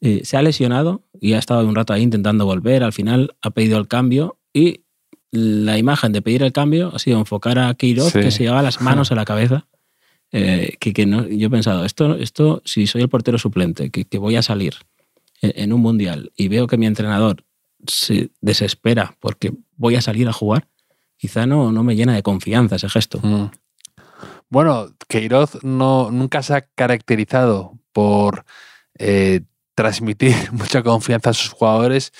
eh, 0.00 0.22
se 0.24 0.36
ha 0.36 0.42
lesionado 0.42 1.04
y 1.20 1.34
ha 1.34 1.38
estado 1.38 1.68
un 1.68 1.76
rato 1.76 1.92
ahí 1.92 2.02
intentando 2.02 2.46
volver, 2.46 2.82
al 2.82 2.92
final 2.92 3.36
ha 3.42 3.50
pedido 3.50 3.78
el 3.78 3.86
cambio 3.86 4.40
y 4.52 4.86
la 5.30 5.78
imagen 5.78 6.10
de 6.10 6.20
pedir 6.20 6.42
el 6.42 6.50
cambio 6.50 6.90
ha 6.92 6.98
sido 6.98 7.20
enfocar 7.20 7.60
a 7.60 7.72
Queiroz, 7.74 8.10
sí. 8.10 8.18
que 8.18 8.32
se 8.32 8.42
llevaba 8.42 8.62
las 8.62 8.80
manos 8.82 9.12
en 9.12 9.18
la 9.18 9.24
cabeza 9.24 9.68
eh, 10.32 10.78
que, 10.80 10.92
que 10.92 11.06
no, 11.06 11.28
yo 11.28 11.46
he 11.46 11.50
pensado, 11.50 11.84
esto, 11.84 12.16
esto 12.16 12.60
si 12.64 12.88
soy 12.88 13.02
el 13.02 13.08
portero 13.08 13.38
suplente, 13.38 13.90
que, 13.90 14.04
que 14.04 14.18
voy 14.18 14.34
a 14.34 14.42
salir 14.42 14.74
en, 15.42 15.52
en 15.54 15.72
un 15.72 15.80
mundial 15.80 16.32
y 16.34 16.48
veo 16.48 16.66
que 16.66 16.76
mi 16.76 16.86
entrenador 16.86 17.44
se 17.86 18.30
desespera 18.40 19.16
porque 19.20 19.52
voy 19.76 19.96
a 19.96 20.02
salir 20.02 20.28
a 20.28 20.32
jugar, 20.32 20.68
quizá 21.16 21.46
no, 21.46 21.72
no 21.72 21.82
me 21.82 21.96
llena 21.96 22.14
de 22.14 22.22
confianza 22.22 22.76
ese 22.76 22.88
gesto. 22.88 23.20
Mm. 23.22 23.50
Bueno, 24.48 24.88
Queiroz 25.08 25.62
no, 25.62 26.10
nunca 26.10 26.42
se 26.42 26.54
ha 26.54 26.60
caracterizado 26.62 27.78
por 27.92 28.44
eh, 28.98 29.42
transmitir 29.74 30.34
mucha 30.52 30.82
confianza 30.82 31.30
a 31.30 31.34
sus 31.34 31.50
jugadores, 31.50 32.12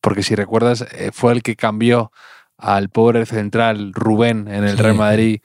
porque 0.00 0.22
si 0.22 0.34
recuerdas, 0.34 0.84
eh, 0.92 1.10
fue 1.12 1.32
el 1.32 1.42
que 1.42 1.56
cambió 1.56 2.12
al 2.56 2.88
pobre 2.90 3.24
central 3.26 3.92
Rubén 3.94 4.48
en 4.48 4.64
el 4.64 4.76
Sí. 4.76 4.82
Real 4.82 4.96
Madrid 4.96 5.40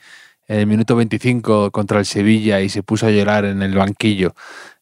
en 0.48 0.60
el 0.60 0.68
minuto 0.68 0.96
25 0.96 1.72
contra 1.72 2.00
el 2.00 2.06
Sevilla 2.06 2.62
y 2.62 2.70
se 2.70 2.84
puso 2.84 3.08
a 3.08 3.12
llorar 3.12 3.46
en 3.46 3.62
el 3.62 3.76
banquillo. 3.76 4.36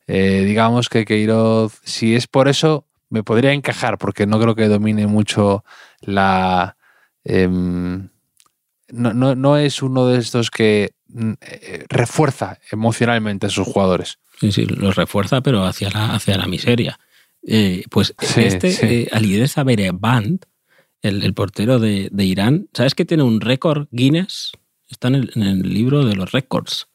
Eh, 0.07 0.43
digamos 0.45 0.89
que 0.89 1.05
Queiroz, 1.05 1.79
si 1.83 2.15
es 2.15 2.27
por 2.27 2.47
eso, 2.47 2.85
me 3.13 3.23
podría 3.23 3.53
encajar, 3.53 3.97
porque 3.97 4.25
no 4.25 4.39
creo 4.39 4.55
que 4.55 4.67
domine 4.67 5.05
mucho 5.07 5.63
la... 6.01 6.75
em, 7.23 8.09
no, 8.89 9.13
no- 9.13 9.35
no 9.35 9.57
es 9.57 9.81
uno 9.81 10.07
de 10.07 10.19
estos 10.19 10.49
que 10.49 10.91
mm, 11.07 11.31
eh, 11.41 11.85
refuerza 11.89 12.57
emocionalmente 12.71 13.45
a 13.45 13.49
sus 13.49 13.67
jugadores. 13.67 14.17
Sí, 14.39 14.51
sí, 14.51 14.65
lo 14.65 14.91
refuerza, 14.91 15.41
pero 15.41 15.63
hacia 15.63 15.89
la, 15.91 16.15
hacia 16.15 16.37
la 16.37 16.47
miseria. 16.47 16.99
Eh, 17.45 17.83
pues 17.89 18.15
Sí, 18.19 18.41
este, 18.41 18.71
sí. 18.71 19.07
eh, 19.11 19.63
Bereband, 19.65 20.45
el, 21.01 21.23
el 21.23 21.33
portero 21.33 21.79
de, 21.79 22.09
de 22.11 22.23
Irán, 22.25 22.67
¿sabes 22.73 22.95
que 22.95 23.05
tiene 23.05 23.23
un 23.23 23.41
récord 23.41 23.87
Guinness? 23.91 24.51
Está 24.89 25.07
en 25.09 25.15
el, 25.15 25.31
en 25.35 25.43
el 25.43 25.73
libro 25.73 26.03
de 26.05 26.15
los 26.15 26.31
récords. 26.31 26.87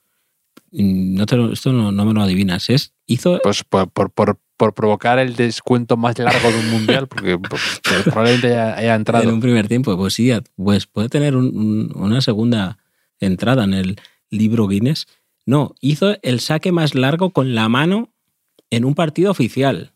Mm, 0.73 1.15
No 1.17 1.27
te 1.27 1.37
lo- 1.37 1.53
esto 1.53 1.73
no, 1.73 1.93
no 1.93 2.05
me 2.05 2.13
lo 2.13 2.23
adivinas. 2.23 2.71
Es, 2.71 2.93
hizo 3.07 3.39
Pues 3.43 3.63
por, 3.65 3.89
por- 3.91 4.11
por- 4.11 4.41
por 4.59 4.75
provocar 4.75 5.19
el 5.19 5.35
descuento 5.37 5.97
más 5.97 6.19
largo 6.19 6.51
de 6.51 6.59
un 6.59 6.71
mundial, 6.71 7.07
porque 7.09 7.39
pues, 7.49 7.81
probablemente 8.05 8.49
haya, 8.49 8.77
haya 8.77 8.95
en 8.95 9.01
entrado. 9.01 9.33
un 9.33 9.41
primer 9.41 9.69
tiempo. 9.69 9.97
Pues 9.97 10.13
sí, 10.13 10.31
pues 10.57 10.87
puede 10.87 11.09
tener 11.09 11.35
un- 11.35 11.57
un- 11.57 11.93
una 11.95 12.21
segunda 12.21 12.77
entrada 13.21 13.65
en 13.65 13.73
el 13.73 14.01
libro 14.29 14.67
Guinness. 14.69 15.07
No, 15.47 15.75
hizo 15.81 16.17
el 16.23 16.41
saque 16.41 16.73
más 16.73 16.95
largo 16.95 17.31
con 17.31 17.55
la 17.55 17.69
mano 17.71 18.13
en 18.69 18.85
un 18.85 18.95
partido 18.95 19.31
oficial. 19.31 19.95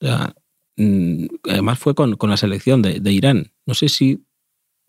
O 0.00 0.06
sea, 0.06 0.34
mm, 0.76 1.24
además 1.50 1.78
fue 1.80 1.94
con, 1.96 2.14
con 2.16 2.30
la 2.30 2.36
selección 2.36 2.80
de, 2.82 3.00
de 3.00 3.12
Irán. 3.12 3.50
No 3.66 3.74
sé 3.74 3.88
si 3.88 4.24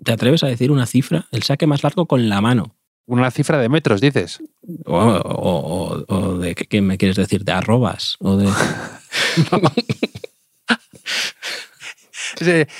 te 0.03 0.11
atreves 0.11 0.43
a 0.43 0.47
decir 0.47 0.71
una 0.71 0.85
cifra. 0.85 1.27
El 1.31 1.41
saque 1.43 1.65
más 1.67 1.83
largo 1.83 2.05
con 2.05 2.27
la 2.29 2.41
mano. 2.41 2.75
Una 3.07 3.31
cifra 3.31 3.57
de 3.59 3.69
metros, 3.69 4.01
dices. 4.01 4.43
O, 4.85 4.97
o- 4.97 6.05
o- 6.07 6.15
o 6.15 6.37
de 6.37 6.55
qué, 6.55 6.81
me 6.81 6.97
quieres 6.97 7.17
decir, 7.17 7.43
de 7.43 7.51
arrobas. 7.51 8.15
O 8.19 8.37
de. 8.37 8.47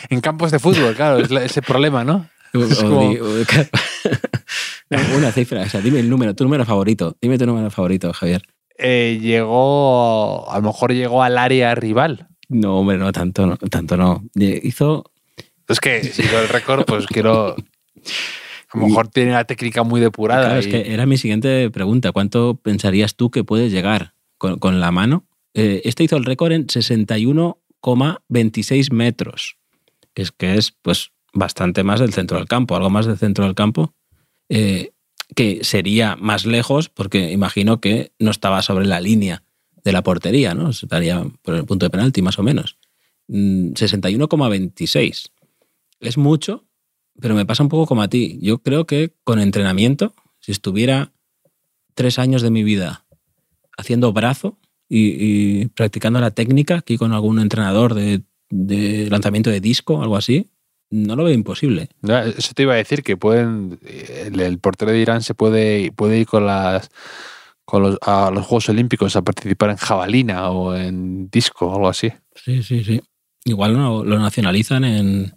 En 0.09 0.21
campos 0.21 0.51
de 0.51 0.59
fútbol, 0.59 0.95
claro, 0.95 1.19
es 1.19 1.31
ese 1.31 1.61
problema, 1.61 2.03
¿no? 2.03 2.29
Es 2.53 2.81
como- 2.83 3.11
una 5.15 5.31
cifra. 5.31 5.61
O 5.61 5.69
sea, 5.69 5.81
dime 5.81 5.99
el 5.99 6.09
número, 6.09 6.35
tu 6.35 6.43
número 6.43 6.65
favorito. 6.65 7.15
Dime 7.21 7.37
tu 7.37 7.45
número 7.45 7.69
favorito, 7.69 8.11
Javier. 8.13 8.41
Eh, 8.77 9.19
llegó, 9.21 10.49
a 10.51 10.57
lo 10.57 10.63
mejor 10.67 10.93
llegó 10.93 11.23
al 11.23 11.37
área 11.37 11.75
rival. 11.75 12.27
No, 12.49 12.79
hombre, 12.79 12.97
no, 12.97 13.11
tanto 13.11 13.45
no. 13.45 13.57
Tanto 13.57 13.97
no. 13.97 14.23
Hizo. 14.35 15.11
Es 15.67 15.79
que 15.79 16.03
si 16.03 16.23
lo 16.23 16.39
el 16.41 16.49
récord, 16.49 16.85
pues 16.85 17.05
quiero. 17.07 17.55
A 18.75 18.79
lo 18.79 18.87
mejor 18.87 19.07
tiene 19.07 19.31
la 19.31 19.45
técnica 19.45 19.83
muy 19.83 20.01
depurada. 20.01 20.45
Claro, 20.45 20.59
es 20.59 20.67
que 20.67 20.93
era 20.93 21.05
mi 21.05 21.17
siguiente 21.17 21.69
pregunta. 21.71 22.11
¿Cuánto 22.11 22.59
pensarías 22.61 23.15
tú 23.15 23.31
que 23.31 23.43
puedes 23.43 23.71
llegar 23.71 24.13
con, 24.37 24.59
con 24.59 24.79
la 24.79 24.91
mano? 24.91 25.25
Eh, 25.53 25.81
este 25.85 26.03
hizo 26.03 26.17
el 26.17 26.25
récord 26.25 26.51
en 26.51 26.67
61,26 26.67 28.91
metros, 28.91 29.57
que 30.13 30.21
es, 30.23 30.33
que 30.33 30.55
es 30.55 30.73
pues 30.81 31.13
bastante 31.33 31.83
más 31.83 32.01
del 32.01 32.13
centro 32.13 32.37
del 32.37 32.47
campo, 32.47 32.75
algo 32.75 32.89
más 32.89 33.05
del 33.05 33.17
centro 33.17 33.45
del 33.45 33.55
campo, 33.55 33.93
eh, 34.49 34.91
que 35.33 35.63
sería 35.63 36.17
más 36.17 36.45
lejos 36.45 36.89
porque 36.89 37.31
imagino 37.31 37.79
que 37.79 38.11
no 38.19 38.31
estaba 38.31 38.61
sobre 38.61 38.85
la 38.85 38.99
línea 38.99 39.43
de 39.83 39.93
la 39.93 40.03
portería, 40.03 40.53
¿no? 40.53 40.71
Estaría 40.71 41.23
por 41.41 41.55
el 41.55 41.63
punto 41.65 41.85
de 41.85 41.89
penalti 41.89 42.21
más 42.21 42.37
o 42.37 42.43
menos. 42.43 42.77
Mm, 43.27 43.71
61,26. 43.73 45.31
Es 46.01 46.17
mucho, 46.17 46.65
pero 47.19 47.35
me 47.35 47.45
pasa 47.45 47.63
un 47.63 47.69
poco 47.69 47.85
como 47.85 48.01
a 48.01 48.07
ti. 48.07 48.39
Yo 48.41 48.59
creo 48.59 48.85
que 48.85 49.13
con 49.23 49.39
entrenamiento, 49.39 50.13
si 50.39 50.51
estuviera 50.51 51.11
tres 51.93 52.19
años 52.19 52.41
de 52.41 52.51
mi 52.51 52.63
vida 52.63 53.05
haciendo 53.77 54.13
brazo 54.13 54.57
y, 54.89 55.61
y 55.61 55.65
practicando 55.67 56.19
la 56.19 56.31
técnica 56.31 56.77
aquí 56.77 56.97
con 56.97 57.13
algún 57.13 57.39
entrenador 57.39 57.93
de, 57.93 58.21
de 58.49 59.09
lanzamiento 59.09 59.49
de 59.49 59.61
disco, 59.61 60.01
algo 60.01 60.17
así, 60.17 60.49
no 60.89 61.15
lo 61.15 61.23
veo 61.23 61.33
imposible. 61.33 61.89
No, 62.01 62.17
Eso 62.19 62.53
te 62.53 62.63
iba 62.63 62.73
a 62.73 62.77
decir, 62.77 63.03
que 63.03 63.17
pueden. 63.17 63.79
El, 63.83 64.39
el 64.39 64.59
portero 64.59 64.91
de 64.91 64.99
Irán 64.99 65.21
se 65.21 65.33
puede, 65.33 65.91
puede 65.91 66.19
ir 66.19 66.27
con 66.27 66.45
las 66.45 66.89
con 67.65 67.81
los, 67.81 67.97
a 68.01 68.29
los 68.31 68.45
Juegos 68.45 68.69
Olímpicos 68.69 69.15
a 69.15 69.23
participar 69.23 69.71
en 69.71 69.77
jabalina 69.77 70.51
o 70.51 70.75
en 70.75 71.29
disco 71.29 71.65
o 71.65 71.75
algo 71.75 71.89
así. 71.89 72.11
Sí, 72.35 72.61
sí, 72.61 72.83
sí. 72.83 73.01
Igual 73.43 73.73
no, 73.73 74.03
lo 74.03 74.19
nacionalizan 74.19 74.83
en, 74.83 75.33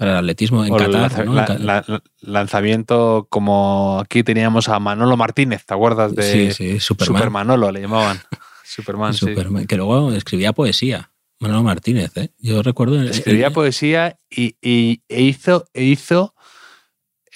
para 0.00 0.12
el 0.12 0.16
atletismo 0.18 0.64
en 0.64 0.72
el 0.74 0.90
Qatar. 0.90 1.26
¿no? 1.26 1.34
La- 1.34 1.84
la- 1.86 2.02
lanzamiento 2.22 3.26
como 3.30 4.00
aquí 4.00 4.22
teníamos 4.22 4.68
a 4.70 4.78
Manolo 4.80 5.16
Martínez, 5.16 5.64
¿te 5.66 5.74
acuerdas 5.74 6.14
de 6.14 6.22
sí, 6.22 6.52
sí, 6.52 6.80
Superman. 6.80 7.16
Super 7.18 7.30
Manolo 7.30 7.70
le 7.70 7.80
llamaban? 7.82 8.18
Superman, 8.64 9.12
sí. 9.12 9.20
Superman, 9.26 9.66
Que 9.66 9.76
luego 9.76 10.10
escribía 10.12 10.52
poesía. 10.54 11.10
Manolo 11.38 11.62
Martínez, 11.62 12.16
¿eh? 12.16 12.30
Yo 12.38 12.62
recuerdo... 12.62 13.00
Escribía 13.02 13.48
eh, 13.48 13.50
poesía 13.50 14.18
y, 14.30 14.56
y- 14.62 15.02
e 15.08 15.22
hizo, 15.22 15.66
e 15.74 15.84
hizo 15.84 16.34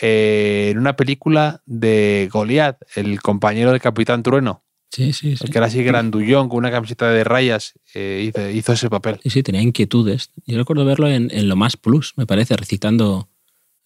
eh, 0.01 0.69
en 0.73 0.79
una 0.79 0.97
película 0.97 1.63
de 1.67 2.29
Goliath, 2.33 2.79
el 2.97 3.21
compañero 3.21 3.71
del 3.73 3.81
Capitán 3.81 4.23
Trueno, 4.23 4.64
Sí, 4.95 5.13
sí, 5.13 5.37
sí. 5.37 5.45
el 5.45 5.51
que 5.51 5.59
era 5.59 5.67
así 5.67 5.83
grandullón 5.83 6.49
con 6.49 6.59
una 6.59 6.71
camiseta 6.71 7.11
de 7.11 7.25
rayas, 7.25 7.75
eh, 7.95 8.31
hizo, 8.33 8.49
hizo 8.51 8.73
ese 8.75 8.89
papel. 8.89 9.19
Sí, 9.25 9.31
sí, 9.31 9.43
tenía 9.43 9.61
inquietudes. 9.61 10.31
Yo 10.47 10.57
recuerdo 10.57 10.85
verlo 10.85 11.09
en, 11.09 11.31
en 11.33 11.49
Lo 11.49 11.57
Más 11.57 11.77
Plus, 11.77 12.13
me 12.17 12.27
parece, 12.27 12.57
recitando 12.57 13.29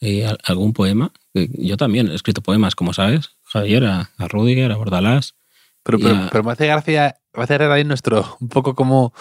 eh, 0.00 0.26
al- 0.26 0.38
algún 0.44 0.74
poema. 0.74 1.12
Yo 1.32 1.76
también 1.78 2.08
he 2.10 2.14
escrito 2.14 2.42
poemas, 2.42 2.74
como 2.74 2.92
sabes, 2.92 3.30
Javier, 3.44 3.86
a, 3.86 4.10
a 4.18 4.28
Rudiger, 4.28 4.70
a 4.70 4.76
Bordalás. 4.76 5.34
Pero, 5.82 5.98
pero, 5.98 6.28
pero 6.30 6.44
me 6.44 6.52
hace 6.52 6.66
gracia, 6.66 7.16
me 7.34 7.42
hace 7.44 7.54
gracia 7.54 7.84
nuestro, 7.84 8.36
un 8.40 8.48
poco 8.48 8.74
como 8.74 9.14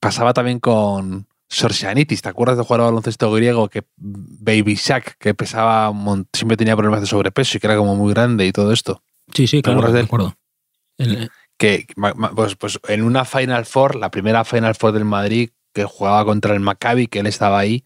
pasaba 0.00 0.32
también 0.32 0.58
con 0.60 1.26
Sorsianitis, 1.48 2.22
¿te 2.22 2.28
acuerdas 2.28 2.58
de 2.58 2.64
jugar 2.64 2.80
al 2.80 2.86
baloncesto 2.86 3.30
griego 3.32 3.68
que 3.68 3.84
Baby 3.96 4.74
Shaq, 4.74 5.16
que 5.18 5.34
pesaba, 5.34 5.92
siempre 6.32 6.56
tenía 6.56 6.76
problemas 6.76 7.00
de 7.00 7.06
sobrepeso 7.06 7.56
y 7.56 7.60
que 7.60 7.66
era 7.66 7.76
como 7.76 7.96
muy 7.96 8.12
grande 8.12 8.46
y 8.46 8.52
todo 8.52 8.72
esto? 8.72 9.02
Sí, 9.32 9.46
sí, 9.46 9.62
claro, 9.62 9.80
me 9.82 10.00
acuerdo. 10.00 10.34
El- 10.98 11.30
que 11.56 11.86
ma- 11.96 12.14
ma- 12.14 12.30
pues, 12.34 12.54
pues 12.54 12.78
en 12.88 13.02
una 13.02 13.24
Final 13.24 13.66
Four, 13.66 13.96
la 13.96 14.10
primera 14.10 14.44
Final 14.44 14.74
Four 14.76 14.92
del 14.92 15.04
Madrid, 15.04 15.50
que 15.74 15.84
jugaba 15.84 16.24
contra 16.24 16.54
el 16.54 16.60
Maccabi, 16.60 17.08
que 17.08 17.18
él 17.20 17.26
estaba 17.26 17.58
ahí, 17.58 17.84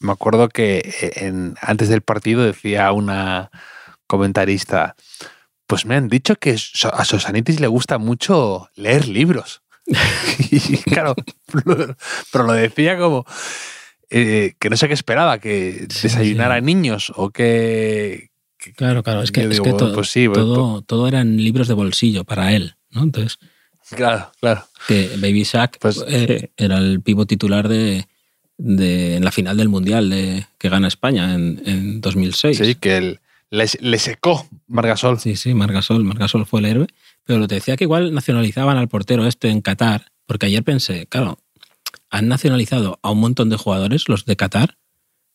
me 0.00 0.12
acuerdo 0.12 0.48
que 0.48 0.78
eh, 0.78 1.12
en- 1.26 1.54
antes 1.60 1.88
del 1.88 2.02
partido 2.02 2.42
decía 2.42 2.90
una 2.92 3.50
comentarista, 4.06 4.96
pues 5.66 5.86
me 5.86 5.94
han 5.94 6.08
dicho 6.08 6.34
que 6.36 6.56
a 6.92 7.04
Sosanitis 7.04 7.60
le 7.60 7.68
gusta 7.68 7.98
mucho 7.98 8.68
leer 8.74 9.06
libros. 9.08 9.62
y 10.50 10.76
claro, 10.78 11.14
pero 12.32 12.44
lo 12.44 12.52
decía 12.54 12.98
como 12.98 13.24
eh, 14.10 14.54
que 14.58 14.70
no 14.70 14.76
sé 14.76 14.88
qué 14.88 14.94
esperaba, 14.94 15.38
que 15.38 15.86
Sí, 15.90 16.08
desayunara 16.08 16.56
sí. 16.56 16.62
niños 16.62 17.12
o 17.14 17.30
que... 17.30 18.29
que- 18.60 18.72
claro, 18.72 19.02
claro, 19.02 19.22
es 19.22 19.32
que, 19.32 19.42
es 19.42 19.50
digo, 19.50 19.64
que 19.64 19.72
bueno, 19.72 19.88
to- 19.88 19.94
pues 19.94 20.08
sí, 20.10 20.26
pues- 20.28 20.38
todo, 20.38 20.82
todo 20.82 21.08
eran 21.08 21.36
libros 21.36 21.68
de 21.68 21.74
bolsillo 21.74 22.24
para 22.24 22.52
él, 22.54 22.74
¿no? 22.90 23.02
Entonces, 23.02 23.38
claro, 23.96 24.30
claro. 24.40 24.64
que 24.86 25.10
Baby 25.16 25.42
Shaq 25.44 25.78
Pues- 25.78 26.04
eh, 26.06 26.50
era 26.56 26.78
el 26.78 27.00
pivo 27.00 27.26
titular 27.26 27.68
de, 27.68 28.06
de- 28.58 29.16
en 29.16 29.24
la 29.24 29.32
final 29.32 29.56
del 29.56 29.68
Mundial 29.68 30.10
de, 30.10 30.46
que 30.58 30.68
gana 30.68 30.88
España 30.88 31.34
en, 31.34 31.62
en 31.64 32.00
2006. 32.00 32.58
Sí, 32.58 32.74
que 32.74 32.96
él, 32.98 33.20
le, 33.50 33.66
le 33.80 33.98
secó 33.98 34.46
Margasol. 34.68 35.18
Sí, 35.18 35.34
sí, 35.36 35.54
Margasol, 35.54 36.04
Margasol 36.04 36.46
fue 36.46 36.60
el 36.60 36.66
héroe. 36.66 36.86
Pero 37.24 37.38
lo 37.38 37.48
te 37.48 37.56
decía 37.56 37.76
que 37.76 37.84
igual 37.84 38.12
nacionalizaban 38.14 38.76
al 38.76 38.88
portero 38.88 39.26
este 39.26 39.48
en 39.50 39.60
Qatar, 39.60 40.06
porque 40.26 40.46
ayer 40.46 40.62
pensé, 40.64 41.06
claro, 41.06 41.38
han 42.10 42.28
nacionalizado 42.28 42.98
a 43.02 43.10
un 43.10 43.20
montón 43.20 43.50
de 43.50 43.56
jugadores, 43.56 44.08
los 44.08 44.24
de 44.24 44.36
Qatar, 44.36 44.76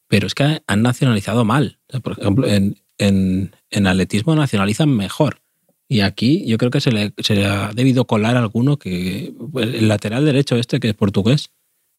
pero 0.08 0.28
es 0.28 0.34
que 0.36 0.62
han 0.68 0.82
nacionalizado 0.82 1.46
mal. 1.46 1.80
O 1.88 1.92
sea, 1.92 2.00
por 2.02 2.14
ejemplo, 2.20 2.48
en, 2.48 2.78
en, 2.98 3.56
en 3.70 3.88
atletismo 3.88 4.36
nacionalizan 4.36 4.90
mejor. 4.90 5.42
Y 5.88 6.00
aquí 6.02 6.44
yo 6.48 6.58
creo 6.58 6.72
que 6.72 6.82
se 6.82 6.92
le, 6.92 7.14
se 7.18 7.36
le 7.36 7.46
ha 7.46 7.72
debido 7.74 8.06
colar 8.06 8.36
alguno 8.38 8.78
que. 8.78 9.34
El 9.56 9.88
lateral 9.88 10.26
derecho 10.26 10.56
este, 10.56 10.80
que 10.80 10.90
es 10.90 10.96
portugués, 10.96 11.52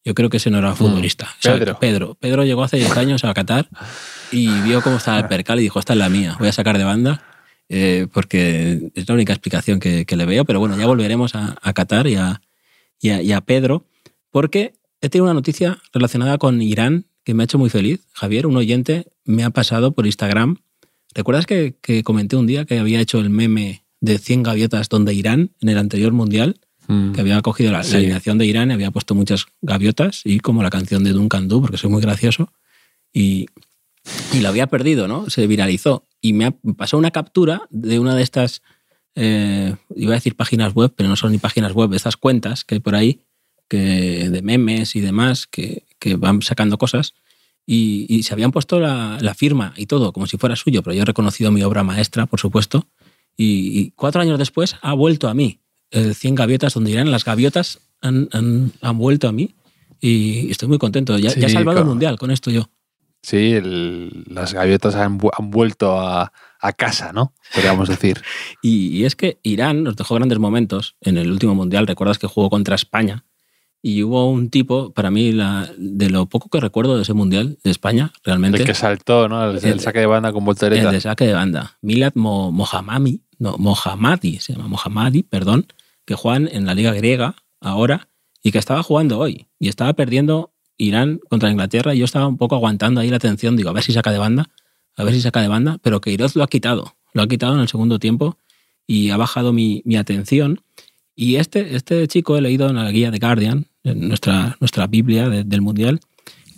yo 0.03 0.13
creo 0.13 0.29
que 0.29 0.37
ese 0.37 0.49
no 0.49 0.57
era 0.57 0.75
futbolista. 0.75 1.25
O 1.39 1.41
sea, 1.41 1.53
Pedro. 1.53 1.79
Pedro. 1.79 2.15
Pedro 2.15 2.43
llegó 2.43 2.63
hace 2.63 2.77
10 2.77 2.97
años 2.97 3.23
a 3.23 3.33
Qatar 3.33 3.69
y 4.31 4.47
vio 4.61 4.81
cómo 4.81 4.97
estaba 4.97 5.19
el 5.19 5.27
percal 5.29 5.59
y 5.59 5.63
dijo, 5.63 5.79
esta 5.79 5.93
es 5.93 5.99
la 5.99 6.09
mía, 6.09 6.35
voy 6.39 6.49
a 6.49 6.51
sacar 6.51 6.77
de 6.77 6.83
banda. 6.83 7.23
eh, 7.69 8.07
porque 8.13 8.91
es 8.95 9.07
la 9.07 9.13
única 9.15 9.33
explicación 9.33 9.79
que, 9.79 10.05
que 10.05 10.15
le 10.15 10.25
veo. 10.25 10.45
Pero 10.45 10.59
bueno, 10.59 10.77
ya 10.77 10.85
volveremos 10.85 11.35
a, 11.35 11.57
a 11.61 11.73
Qatar 11.73 12.07
y 12.07 12.15
a, 12.15 12.41
y, 13.01 13.09
a, 13.09 13.21
y 13.21 13.31
a 13.31 13.41
Pedro, 13.41 13.85
porque 14.31 14.73
he 15.01 15.09
tenido 15.09 15.25
una 15.25 15.33
noticia 15.33 15.79
relacionada 15.93 16.37
con 16.37 16.61
Irán 16.61 17.05
que 17.23 17.33
me 17.33 17.43
ha 17.43 17.45
hecho 17.45 17.57
muy 17.57 17.69
feliz. 17.69 18.07
Javier, 18.13 18.47
un 18.47 18.55
oyente, 18.57 19.07
me 19.25 19.43
ha 19.43 19.49
pasado 19.49 19.91
por 19.91 20.05
Instagram. 20.05 20.57
¿Recuerdas 21.15 21.45
que, 21.45 21.75
que 21.81 22.03
comenté 22.03 22.35
un 22.35 22.47
día 22.47 22.65
que 22.65 22.79
había 22.79 22.99
hecho 22.99 23.19
el 23.19 23.29
meme 23.29 23.83
de 24.01 24.17
100 24.19 24.43
gaviotas 24.43 24.89
donde 24.89 25.13
Irán 25.13 25.51
en 25.61 25.69
el 25.69 25.77
anterior 25.77 26.11
mundial? 26.13 26.59
Mm. 26.89 27.11
que 27.11 27.19
había 27.19 27.41
cogido 27.41 27.73
la, 27.73 27.79
la 27.79 27.83
Sí. 27.83 27.97
alineación 27.97 28.37
de 28.37 28.45
Irán 28.45 28.71
y 28.71 28.73
había 28.73 28.91
puesto 28.91 29.13
muchas 29.13 29.45
gaviotas 29.61 30.21
y 30.23 30.39
como 30.39 30.63
la 30.63 30.69
canción 30.69 31.03
de 31.03 31.11
Duncan 31.11 31.49
Du, 31.49 31.59
porque 31.59 31.75
soy 31.77 31.89
muy 31.89 32.01
gracioso, 32.01 32.53
y, 33.11 33.47
y 34.31 34.39
lo 34.39 34.47
había 34.47 34.67
perdido, 34.67 35.05
¿no? 35.09 35.29
Se 35.29 35.47
viralizó. 35.47 36.05
Y 36.21 36.31
me, 36.31 36.45
ha- 36.45 36.55
me 36.63 36.75
pasó 36.75 36.97
una 36.97 37.11
captura 37.11 37.63
de 37.71 37.99
una 37.99 38.15
de 38.15 38.23
estas, 38.23 38.61
eh, 39.15 39.75
iba 39.97 40.13
a 40.13 40.15
decir 40.15 40.37
páginas 40.37 40.73
web, 40.75 40.93
pero 40.95 41.09
no 41.09 41.17
son 41.17 41.33
ni 41.33 41.39
páginas 41.39 41.73
web, 41.73 41.93
estas 41.93 42.15
cuentas 42.15 42.63
que 42.63 42.75
hay 42.75 42.79
por 42.79 42.95
ahí, 42.95 43.19
que, 43.67 44.29
de 44.29 44.41
memes 44.41 44.95
y 44.95 45.01
demás, 45.01 45.45
que, 45.45 45.83
que 45.99 46.15
van 46.15 46.41
sacando 46.41 46.77
cosas. 46.77 47.15
Y, 47.69 48.05
y 48.09 48.23
se 48.23 48.33
habían 48.33 48.51
puesto 48.51 48.79
la, 48.79 49.17
la 49.21 49.33
firma 49.35 49.73
y 49.75 49.85
todo, 49.87 50.13
como 50.13 50.25
si 50.25 50.37
fuera 50.37 50.55
suyo, 50.55 50.81
pero 50.81 50.93
yo 50.95 51.01
he 51.01 51.05
reconocido 51.05 51.51
mi 51.51 51.61
obra 51.63 51.83
maestra, 51.83 52.25
por 52.25 52.39
supuesto. 52.39 52.87
Y, 53.35 53.77
y 53.79 53.91
cuatro 53.91 54.21
años 54.21 54.39
después 54.39 54.77
ha 54.81 54.93
vuelto 54.93 55.27
a 55.27 55.33
mí. 55.33 55.59
El 55.91 56.15
100 56.15 56.35
gaviotas, 56.35 56.73
donde 56.73 56.91
irán 56.91 57.11
las 57.11 57.25
gaviotas, 57.25 57.79
han, 58.01 58.29
han, 58.31 58.71
han 58.81 58.97
vuelto 58.97 59.27
a 59.27 59.31
mí. 59.33 59.53
Y 59.99 60.49
estoy 60.49 60.69
muy 60.69 60.77
contento. 60.77 61.17
Ya, 61.19 61.29
Sí, 61.31 61.41
ya 61.41 61.47
he 61.47 61.49
salvado 61.49 61.79
el 61.79 61.85
mundial 61.85 62.17
con 62.17 62.31
esto 62.31 62.51
yo. 62.51 62.69
Sí, 63.21 63.51
el- 63.53 64.23
las 64.29 64.53
gaviotas 64.53 64.95
han, 64.95 65.19
han 65.37 65.51
vuelto 65.51 65.99
a, 65.99 66.31
a 66.61 66.73
casa, 66.73 67.11
¿no? 67.11 67.33
Podríamos 67.53 67.89
decir. 67.89 68.21
Y, 68.61 68.87
y 68.97 69.05
es 69.05 69.15
que 69.17 69.39
Irán 69.43 69.83
nos 69.83 69.95
dejó 69.97 70.15
grandes 70.15 70.39
momentos 70.39 70.95
en 71.01 71.17
el 71.17 71.29
último 71.31 71.53
mundial. 71.53 71.85
Recuerdas 71.87 72.17
que 72.17 72.27
jugó 72.27 72.49
contra 72.49 72.75
España. 72.75 73.25
Y 73.81 74.03
hubo 74.03 74.29
un 74.29 74.49
tipo, 74.49 74.91
para 74.91 75.11
mí, 75.11 75.31
la, 75.31 75.69
de 75.77 76.09
lo 76.09 76.25
poco 76.25 76.49
que 76.49 76.59
recuerdo 76.59 76.95
de 76.95 77.03
ese 77.03 77.13
mundial 77.13 77.57
de 77.63 77.71
España, 77.71 78.11
realmente. 78.23 78.57
El 78.59 78.65
que 78.65 78.73
saltó, 78.73 79.29
¿no? 79.29 79.49
El, 79.51 79.57
el 79.57 79.63
El- 79.65 79.79
saque 79.79 79.99
de 79.99 80.05
banda 80.07 80.33
con 80.33 80.43
voltereta. 80.43 80.87
El 80.87 80.91
de 80.91 81.01
saque 81.01 81.25
de 81.27 81.33
banda. 81.33 81.77
Milad 81.81 82.13
Mo- 82.15 82.51
no, 83.39 83.55
Mohammadi, 83.57 84.39
se 84.39 84.53
llama 84.53 84.67
Mohammadi, 84.67 85.23
perdón, 85.23 85.67
que 86.05 86.15
juegan 86.15 86.49
en 86.51 86.65
la 86.65 86.73
liga 86.73 86.91
griega 86.93 87.35
ahora 87.61 88.09
y 88.41 88.51
que 88.51 88.57
estaba 88.57 88.81
jugando 88.83 89.19
hoy. 89.19 89.47
Y 89.59 89.67
estaba 89.69 89.93
perdiendo 89.93 90.53
Irán 90.77 91.19
contra 91.29 91.49
Inglaterra 91.51 91.93
y 91.93 91.99
yo 91.99 92.05
estaba 92.05 92.27
un 92.27 92.37
poco 92.37 92.55
aguantando 92.55 92.99
ahí 93.01 93.09
la 93.09 93.17
atención. 93.17 93.55
Digo, 93.55 93.69
a 93.69 93.73
ver 93.73 93.83
si 93.83 93.93
saca 93.93 94.11
de 94.11 94.17
banda, 94.17 94.49
a 94.95 95.03
ver 95.03 95.13
si 95.13 95.21
saca 95.21 95.41
de 95.41 95.47
banda, 95.47 95.77
pero 95.83 96.01
Queiroz 96.01 96.35
lo 96.35 96.43
ha 96.43 96.47
quitado. 96.47 96.95
Lo 97.13 97.21
ha 97.21 97.27
quitado 97.27 97.53
en 97.53 97.61
el 97.61 97.67
segundo 97.67 97.99
tiempo 97.99 98.37
y 98.87 99.09
ha 99.11 99.17
bajado 99.17 99.53
mi, 99.53 99.81
mi 99.85 99.95
atención. 99.97 100.61
Y 101.19 101.37
este, 101.37 101.75
este 101.75 102.07
chico 102.07 102.37
he 102.37 102.41
leído 102.41 102.69
en 102.69 102.75
la 102.75 102.91
guía 102.91 103.09
de 103.09 103.17
Guardian, 103.17 103.65
en 103.83 104.07
nuestra, 104.07 104.55
nuestra 104.59 104.85
Biblia 104.85 105.27
de- 105.29 105.43
del 105.43 105.61
Mundial, 105.61 105.99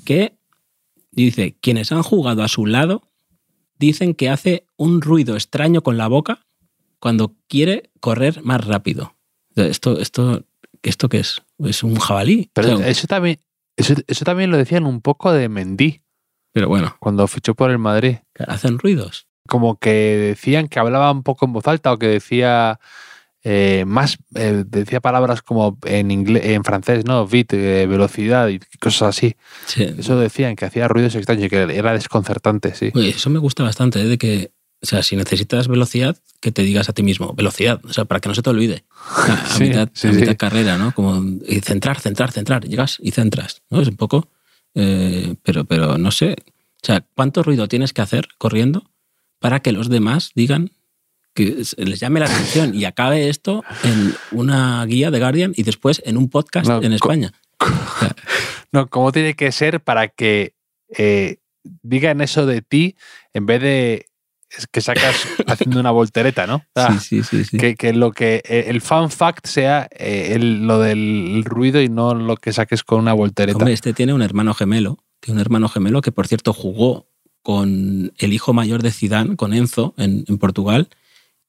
que 0.05 0.35
dice, 1.11 1.55
quienes 1.61 1.93
han 1.93 2.03
jugado 2.03 2.43
a 2.43 2.49
su 2.49 2.65
lado 2.65 3.03
dicen 3.77 4.13
que 4.13 4.27
hace 4.29 4.65
un 4.75 4.99
ruido 5.01 5.35
extraño 5.35 5.81
con 5.81 5.97
la 5.97 6.07
boca 6.09 6.45
cuando 6.99 7.35
quiere 7.47 7.89
correr 8.01 8.43
más 8.43 8.65
rápido. 8.67 9.15
Esto, 9.55 9.97
esto, 9.97 10.43
¿esto 10.83 11.07
qué 11.07 11.19
es? 11.19 11.41
¿Es 11.59 11.81
un 11.83 11.95
jabalí? 11.95 12.49
Pero 12.53 12.75
O 12.75 12.77
sea, 12.79 12.89
eso 12.89 13.07
también, 13.07 13.39
eso, 13.77 13.93
eso 14.07 14.25
también 14.25 14.51
lo 14.51 14.57
decían 14.57 14.85
un 14.85 14.99
poco 15.01 15.31
de 15.31 15.47
Mendy 15.49 16.01
pero 16.51 16.67
bueno, 16.67 16.97
cuando 16.99 17.25
fichó 17.27 17.53
por 17.55 17.69
el 17.71 17.77
Madrid. 17.77 18.17
hacen 18.47 18.79
ruidos. 18.79 19.27
Como 19.47 19.77
que 19.79 19.91
decían 19.91 20.67
que 20.67 20.79
hablaba 20.79 21.11
un 21.11 21.21
poco 21.23 21.45
en 21.45 21.53
voz 21.53 21.67
alta 21.67 21.93
o 21.93 21.99
que 21.99 22.07
decía 22.07 22.79
eh, 23.43 23.85
más, 23.87 24.17
eh, 24.35 24.63
decía 24.67 24.99
palabras 24.99 25.41
como 25.41 25.77
en 25.85 26.11
inglés, 26.11 26.43
en 26.45 26.63
francés, 26.63 27.05
¿no? 27.05 27.25
Bit, 27.25 27.53
eh, 27.53 27.85
velocidad 27.87 28.49
y 28.49 28.59
cosas 28.79 29.15
así. 29.15 29.35
Sí. 29.65 29.83
Eso 29.97 30.19
decían 30.19 30.55
que 30.55 30.65
hacía 30.65 30.87
ruidos 30.87 31.15
extraños 31.15 31.45
y 31.45 31.49
que 31.49 31.61
era 31.61 31.93
desconcertante, 31.93 32.75
sí. 32.75 32.91
Oye, 32.93 33.09
eso 33.09 33.29
me 33.29 33.39
gusta 33.39 33.63
bastante, 33.63 34.03
de 34.03 34.17
que, 34.17 34.51
o 34.81 34.85
sea, 34.85 35.03
si 35.03 35.15
necesitas 35.15 35.69
velocidad, 35.69 36.17
que 36.41 36.51
te 36.51 36.63
digas 36.63 36.89
a 36.89 36.93
ti 36.93 37.01
mismo, 37.01 37.33
velocidad, 37.33 37.79
o 37.85 37.93
sea, 37.93 38.05
para 38.05 38.19
que 38.19 38.27
no 38.29 38.35
se 38.35 38.41
te 38.41 38.49
olvide. 38.49 38.83
A 39.17 39.45
Sí, 39.47 39.63
mitad, 39.63 39.89
sí, 39.93 40.07
a 40.07 40.11
mitad 40.11 40.37
carrera, 40.37 40.77
¿no? 40.77 40.93
Como 40.93 41.23
y 41.47 41.59
centrar, 41.61 41.99
centrar, 41.99 42.31
centrar, 42.31 42.65
llegas 42.65 42.97
y 43.01 43.11
centras, 43.11 43.61
¿no? 43.69 43.81
Es 43.81 43.87
un 43.87 43.95
poco, 43.97 44.29
pero, 44.73 45.65
pero 45.65 45.97
no 45.97 46.11
sé, 46.11 46.35
o 46.81 46.85
sea, 46.85 47.05
¿cuánto 47.15 47.43
ruido 47.43 47.67
tienes 47.67 47.91
que 47.91 48.01
hacer 48.01 48.29
corriendo 48.37 48.89
para 49.39 49.61
que 49.61 49.71
los 49.71 49.89
demás 49.89 50.31
digan 50.35 50.71
que 51.33 51.63
les 51.77 51.99
llame 51.99 52.19
la 52.19 52.25
atención 52.25 52.73
y 52.75 52.85
acabe 52.85 53.29
esto 53.29 53.63
en 53.83 54.13
una 54.31 54.85
guía 54.85 55.11
de 55.11 55.19
Guardian 55.19 55.53
y 55.55 55.63
después 55.63 56.01
en 56.05 56.17
un 56.17 56.29
podcast 56.29 56.67
No, 56.67 56.81
en 56.81 56.93
España? 56.93 57.31
No, 58.71 58.87
¿cómo 58.87 59.11
tiene 59.11 59.33
que 59.35 59.51
ser 59.51 59.81
para 59.81 60.09
que 60.09 60.53
eh, 60.95 61.37
digan 61.81 62.21
eso 62.21 62.45
de 62.45 62.61
ti 62.61 62.95
en 63.33 63.45
vez 63.45 63.61
de 63.61 64.05
que 64.71 64.81
sacas 64.81 65.15
haciendo 65.47 65.79
una 65.79 65.91
voltereta, 65.91 66.45
¿no? 66.47 66.55
O 66.57 66.63
sea, 66.75 66.99
sí, 66.99 67.23
sí, 67.23 67.43
sí. 67.43 67.45
sí. 67.45 67.57
que, 67.57 67.75
que 67.75 67.93
lo 67.93 68.11
que 68.11 68.41
eh, 68.47 68.65
el 68.67 68.81
fan 68.81 69.09
fact 69.11 69.47
sea 69.47 69.87
eh, 69.91 70.33
el- 70.35 70.65
lo 70.67 70.79
del 70.79 71.43
ruido 71.45 71.81
y 71.81 71.89
no 71.89 72.13
lo 72.15 72.35
que 72.37 72.53
saques 72.53 72.83
con 72.83 72.99
una 72.99 73.13
voltereta. 73.13 73.57
Hombre, 73.57 73.73
este 73.73 73.93
tiene 73.93 74.13
un 74.13 74.21
hermano 74.21 74.53
gemelo, 74.53 74.97
tiene 75.19 75.37
un 75.39 75.41
hermano 75.41 75.67
gemelo 75.69 76.01
que 76.01 76.11
por 76.11 76.27
cierto 76.27 76.53
jugó 76.53 77.07
con 77.41 78.11
el 78.17 78.33
hijo 78.33 78.53
mayor 78.53 78.83
de 78.83 78.91
Zidane, 78.91 79.35
con 79.35 79.53
Enzo, 79.53 79.93
en, 79.97 80.25
en 80.27 80.37
Portugal. 80.37 80.89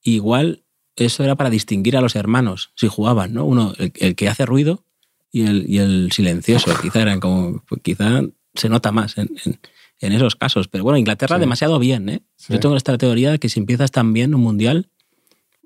Igual 0.03 0.63
eso 0.95 1.23
era 1.23 1.35
para 1.35 1.49
distinguir 1.49 1.95
a 1.97 2.01
los 2.01 2.15
hermanos, 2.15 2.71
si 2.75 2.87
jugaban, 2.87 3.33
¿no? 3.33 3.45
Uno, 3.45 3.73
el, 3.77 3.91
el 3.99 4.15
que 4.15 4.29
hace 4.29 4.45
ruido 4.45 4.83
y 5.31 5.45
el, 5.45 5.65
y 5.69 5.77
el 5.79 6.11
silencioso. 6.11 6.73
Quizá 6.81 7.01
eran 7.01 7.19
como, 7.19 7.63
pues 7.67 7.81
quizá 7.83 8.21
se 8.55 8.69
nota 8.69 8.91
más 8.91 9.17
en, 9.17 9.29
en- 9.45 9.59
en 9.99 10.13
esos 10.13 10.35
casos. 10.35 10.67
Pero 10.67 10.83
bueno, 10.83 10.97
Inglaterra 10.97 11.35
Sí. 11.35 11.39
demasiado 11.41 11.77
bien, 11.79 12.09
¿eh? 12.09 12.21
Sí. 12.35 12.53
Yo 12.53 12.59
tengo 12.59 12.75
esta 12.75 12.97
teoría 12.97 13.31
de 13.31 13.39
que 13.39 13.49
si 13.49 13.59
empiezas 13.59 13.91
tan 13.91 14.13
bien 14.13 14.33
un 14.33 14.41
mundial, 14.41 14.89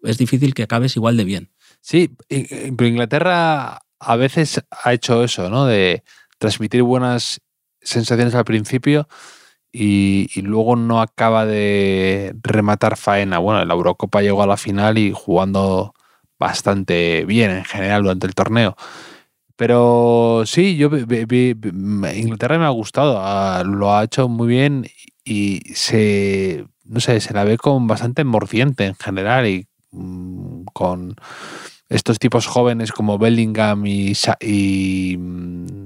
es 0.04 0.17
difícil 0.17 0.54
que 0.54 0.63
acabes 0.63 0.95
igual 0.98 1.15
de 1.17 1.24
bien. 1.24 1.52
Sí, 1.82 2.12
pero 2.28 2.88
Inglaterra 2.88 3.82
a 4.00 4.15
veces 4.17 4.62
ha 4.84 4.93
hecho 4.93 5.24
eso, 5.24 5.50
¿no? 5.50 5.65
De 5.65 6.04
transmitir 6.38 6.84
buenas 6.84 7.39
sensaciones 7.82 8.36
al 8.36 8.43
principio 8.45 9.08
y, 9.77 10.41
luego 10.41 10.75
no 10.77 11.01
acaba 11.01 11.45
de 11.45 12.33
rematar 12.43 12.95
faena. 12.95 13.39
Bueno, 13.39 13.63
la 13.65 13.73
Eurocopa 13.73 14.21
llegó 14.21 14.41
a 14.43 14.47
la 14.47 14.57
final 14.57 14.97
y 14.97 15.11
jugando 15.13 15.93
bastante 16.39 17.25
bien 17.25 17.51
en 17.51 17.65
general 17.65 18.03
durante 18.03 18.27
el 18.27 18.35
torneo. 18.35 18.77
Pero 19.57 20.43
sí, 20.45 20.77
yo 20.77 20.89
vi- 20.89 21.55
Inglaterra 22.15 22.57
me 22.57 22.65
ha 22.65 22.69
gustado, 22.69 23.17
ah, 23.19 23.63
lo 23.65 23.93
ha 23.93 24.03
hecho 24.03 24.29
muy 24.29 24.47
bien 24.47 24.88
y 25.25 25.61
se, 25.73 26.65
no 26.85 26.99
sé, 26.99 27.19
se 27.19 27.33
la 27.33 27.43
ve 27.43 27.57
con 27.57 27.88
bastante 27.88 28.23
morciente 28.23 28.85
en 28.85 28.95
general 28.95 29.47
y 29.47 29.67
mm, 29.91 30.65
con 30.73 31.15
estos 31.89 32.19
tipos 32.19 32.47
jóvenes 32.47 32.91
como 32.91 33.17
Bellingham 33.17 33.85
y 33.85 35.17
mm, 35.17 35.85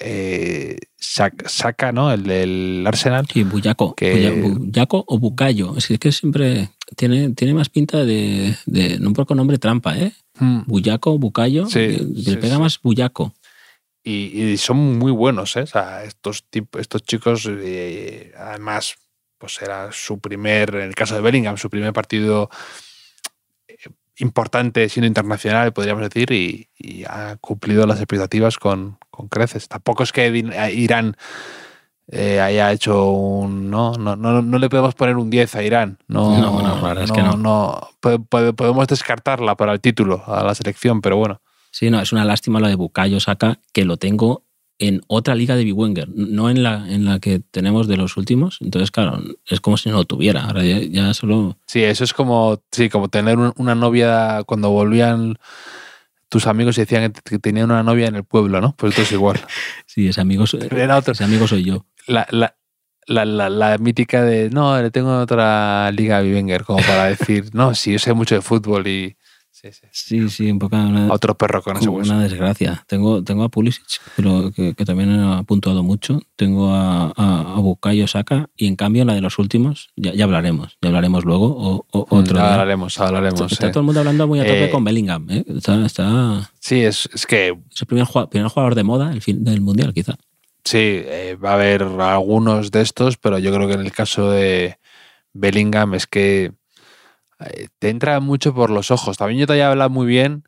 eh, 0.00 0.78
Sa- 0.96 1.32
Saka, 1.46 1.92
¿no? 1.92 2.12
El 2.12 2.22
del 2.24 2.84
Arsenal. 2.86 3.26
Sí, 3.32 3.42
Buyaco. 3.44 3.94
Que- 3.94 4.14
Buya- 4.14 4.54
Buyaco 4.58 5.04
o 5.06 5.18
Bucayo. 5.18 5.76
Es 5.76 5.86
que 5.98 6.12
siempre 6.12 6.70
tiene, 6.96 7.30
tiene 7.34 7.54
más 7.54 7.68
pinta 7.68 8.04
de, 8.04 8.56
de 8.66 8.98
un 9.04 9.12
poco 9.12 9.34
nombre 9.34 9.58
trampa, 9.58 9.96
¿eh? 9.98 10.12
Mm. 10.38 10.62
Buyaco, 10.66 11.18
Bucayo. 11.18 11.66
Sí, 11.66 11.72
que 11.74 11.98
sí, 11.98 12.30
le 12.30 12.36
pega 12.38 12.56
sí. 12.56 12.60
más 12.62 12.80
Buyaco. 12.80 13.34
Y, 14.04 14.42
y 14.42 14.56
son 14.56 14.98
muy 14.98 15.12
buenos, 15.12 15.54
¿eh? 15.56 15.60
O 15.62 15.66
sea, 15.66 16.04
estos, 16.04 16.44
tip- 16.50 16.78
estos 16.80 17.02
chicos, 17.04 17.48
eh, 17.50 18.32
además, 18.36 18.94
pues 19.38 19.60
era 19.62 19.90
su 19.92 20.18
primer, 20.18 20.74
en 20.76 20.82
el 20.88 20.94
caso 20.94 21.14
de 21.14 21.20
Bellingham, 21.20 21.56
su 21.56 21.68
primer 21.70 21.92
partido 21.92 22.48
importante 24.18 24.88
siendo 24.88 25.06
internacional, 25.06 25.72
podríamos 25.72 26.02
decir, 26.02 26.30
y, 26.32 26.68
y 26.78 27.04
ha 27.04 27.36
cumplido 27.40 27.86
las 27.86 27.98
expectativas 27.98 28.58
con, 28.58 28.98
con 29.10 29.28
creces. 29.28 29.68
Tampoco 29.68 30.02
es 30.02 30.12
que 30.12 30.22
a 30.56 30.70
Irán 30.70 31.16
eh, 32.08 32.40
haya 32.40 32.72
hecho 32.72 33.10
un... 33.10 33.70
No, 33.70 33.94
no, 33.94 34.16
no, 34.16 34.42
no 34.42 34.58
le 34.58 34.68
podemos 34.68 34.94
poner 34.94 35.16
un 35.16 35.30
10 35.30 35.54
a 35.54 35.62
Irán. 35.62 35.98
No, 36.08 36.38
No, 36.38 36.62
no, 36.62 36.76
la 36.76 36.88
verdad 36.88 37.04
es 37.04 37.12
que 37.12 37.22
no. 37.22 37.90
Podemos 38.28 38.86
descartarla 38.86 39.56
para 39.56 39.72
el 39.72 39.80
título, 39.80 40.22
a 40.26 40.42
la 40.42 40.54
selección, 40.54 41.00
pero 41.00 41.16
bueno. 41.16 41.40
Sí, 41.70 41.88
no, 41.88 42.00
es 42.00 42.12
una 42.12 42.24
lástima 42.24 42.60
lo 42.60 42.68
de 42.68 42.74
Bucayo 42.74 43.18
Saka, 43.18 43.60
que 43.72 43.86
lo 43.86 43.96
tengo 43.96 44.44
en 44.78 45.00
otra 45.06 45.34
liga 45.34 45.54
de 45.54 45.64
Biwenger, 45.64 46.08
no 46.14 46.50
en 46.50 46.62
la, 46.62 46.86
en 46.92 47.04
la 47.04 47.20
que 47.20 47.40
tenemos 47.50 47.86
de 47.86 47.96
los 47.96 48.16
últimos. 48.16 48.58
Entonces, 48.60 48.90
claro, 48.90 49.22
es 49.46 49.60
como 49.60 49.76
si 49.76 49.88
no 49.90 49.96
lo 49.96 50.04
tuviera. 50.04 50.44
Ahora 50.44 50.64
ya, 50.64 50.78
ya 50.80 51.14
solo. 51.14 51.56
Sí, 51.66 51.82
eso 51.84 52.02
es 52.04 52.12
como, 52.12 52.60
sí, 52.72 52.88
como 52.88 53.08
tener 53.08 53.38
un- 53.38 53.52
una 53.56 53.74
novia 53.74 54.42
cuando 54.44 54.70
volvían 54.70 55.38
tus 56.28 56.46
amigos 56.46 56.78
y 56.78 56.82
decían 56.82 57.12
que 57.24 57.38
tenían 57.38 57.70
una 57.70 57.82
novia 57.82 58.06
en 58.06 58.16
el 58.16 58.24
pueblo, 58.24 58.60
¿no? 58.60 58.74
Pues 58.76 58.90
esto 58.92 59.02
es 59.02 59.12
igual. 59.12 59.40
Sí, 59.86 60.08
ese 60.08 60.20
amigo, 60.20 60.46
soy- 60.46 60.66
Era 60.70 60.96
otro. 60.96 61.12
ese 61.12 61.24
amigo 61.24 61.46
soy 61.46 61.62
yo. 61.64 61.84
La, 62.06 62.26
la- 62.30 62.56
la, 63.06 63.24
la- 63.50 63.78
mítica 63.78 64.22
de 64.24 64.48
no, 64.50 64.80
le 64.80 64.90
tengo 64.90 65.18
otra 65.20 65.90
liga 65.92 66.18
a 66.18 66.20
Bivenger, 66.22 66.64
como 66.64 66.78
para 66.80 67.06
decir, 67.06 67.50
no, 67.52 67.74
sí, 67.74 67.92
yo 67.92 67.98
sé 67.98 68.14
mucho 68.14 68.34
de 68.36 68.40
fútbol 68.42 68.86
y 68.86 69.16
sí, 69.62 69.70
sí. 69.72 69.86
Sí, 69.92 70.28
sí, 70.28 70.50
un 70.50 70.58
poco 70.58 70.76
una, 70.76 71.06
A 71.08 71.12
otro 71.12 71.36
perro 71.36 71.62
con 71.62 71.76
ese 71.76 71.88
hueso. 71.88 72.12
una 72.12 72.22
desgracia. 72.22 72.84
Tengo, 72.88 73.22
tengo 73.22 73.44
a 73.44 73.48
Pulisic, 73.48 73.84
pero 74.16 74.50
que, 74.50 74.74
que 74.74 74.84
también 74.84 75.10
ha 75.20 75.42
puntuado 75.44 75.82
mucho. 75.82 76.20
Tengo 76.36 76.72
a, 76.74 77.12
a, 77.16 77.54
a 77.56 77.60
Bukayo 77.60 78.06
Saka 78.06 78.50
y 78.56 78.66
en 78.66 78.76
cambio 78.76 79.04
la 79.04 79.14
de 79.14 79.20
los 79.20 79.38
últimos, 79.38 79.90
ya, 79.96 80.12
ya 80.12 80.24
hablaremos, 80.24 80.76
ya 80.82 80.88
hablaremos 80.88 81.24
luego 81.24 81.46
o, 81.46 81.86
o- 81.92 82.06
otro 82.10 82.38
Mm, 82.38 82.42
día. 82.42 82.52
hablaremos, 82.52 82.98
hablaremos. 82.98 83.40
Está, 83.40 83.54
está 83.54 83.66
eh. 83.68 83.70
todo 83.70 83.80
el 83.80 83.86
mundo 83.86 84.00
hablando 84.00 84.26
muy 84.26 84.40
a 84.40 84.44
tope 84.46 84.64
Eh, 84.64 84.70
con 84.70 84.84
Bellingham. 84.84 85.30
¿eh? 85.30 85.44
Está, 85.48 85.86
está- 85.86 86.50
Sí, 86.60 86.80
es, 86.82 87.08
es 87.14 87.26
que 87.26 87.48
es 87.70 87.80
el 87.80 87.86
primer 87.86 88.04
jugador, 88.06 88.30
primer 88.30 88.48
jugador 88.48 88.74
de 88.74 88.82
moda 88.84 89.12
el 89.12 89.22
fin, 89.22 89.44
del 89.44 89.60
Mundial, 89.60 89.92
quizá. 89.94 90.14
sí, 90.64 90.78
eh, 90.78 91.36
va 91.42 91.50
a 91.50 91.54
haber 91.54 91.82
algunos 91.84 92.70
de 92.70 92.80
estos, 92.82 93.16
pero 93.16 93.38
yo 93.38 93.52
creo 93.54 93.66
que 93.68 93.74
en 93.74 93.80
el 93.80 93.92
caso 93.92 94.30
de 94.30 94.78
Bellingham 95.32 95.94
es 95.94 96.06
que 96.06 96.52
te 97.78 97.88
entra 97.88 98.20
mucho 98.20 98.54
por 98.54 98.70
los 98.70 98.90
ojos. 98.90 99.16
También 99.16 99.40
yo 99.40 99.46
te 99.46 99.54
había 99.54 99.70
hablado 99.70 99.90
muy 99.90 100.06
bien 100.06 100.44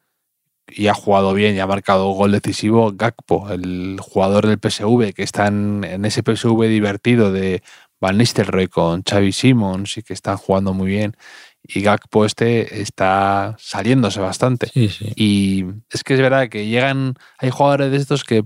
y 0.68 0.87
ha 0.88 0.94
jugado 0.94 1.35
bien 1.35 1.54
y 1.54 1.61
ha 1.61 1.66
marcado 1.66 2.11
gol 2.11 2.33
decisivo 2.33 2.92
Gakpo, 2.94 3.50
el 3.50 3.98
jugador 4.00 4.46
del 4.46 4.59
PSV, 4.59 5.12
que 5.12 5.22
está 5.22 5.46
en, 5.48 6.04
ese 6.04 6.22
PSV 6.22 6.62
divertido 6.68 7.33
de 7.33 7.62
Van 8.00 8.18
Nistelrooy 8.18 8.68
con 8.68 9.02
Xavi 9.02 9.33
Simons 9.33 9.98
y 9.98 10.02
que 10.02 10.14
están 10.14 10.37
jugando 10.37 10.72
muy 10.72 10.88
bien. 10.88 11.16
Y 11.62 11.80
Gakpo 11.80 12.24
este 12.24 12.80
está 12.80 13.57
saliéndose 13.59 14.20
bastante. 14.20 14.68
Sí, 14.68 14.88
sí. 14.88 15.12
Y 15.16 15.64
es 15.90 16.02
que 16.02 16.14
es 16.14 16.20
verdad 16.20 16.48
que 16.48 16.66
llegan, 16.66 17.14
hay 17.38 17.50
jugadores 17.50 17.90
de 17.90 17.96
estos 17.96 18.24
que 18.24 18.44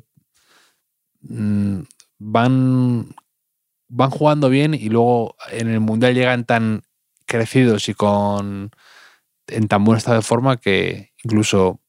mm, 1.23 1.81
van, 2.19 3.15
van 3.89 4.11
jugando 4.11 4.51
bien 4.51 4.75
y 4.75 4.89
luego 4.89 5.37
en 5.51 5.69
el 5.69 5.81
Mundial 5.81 6.15
llegan 6.15 6.45
tan 6.45 6.83
crecidos 7.29 7.89
y 7.89 7.95
con 7.95 8.71
en 9.47 9.69
tan 9.69 9.85
buen 9.85 9.99
estado 9.99 10.17
de 10.17 10.23
forma 10.23 10.57
que 10.57 11.13
incluso 11.23 11.81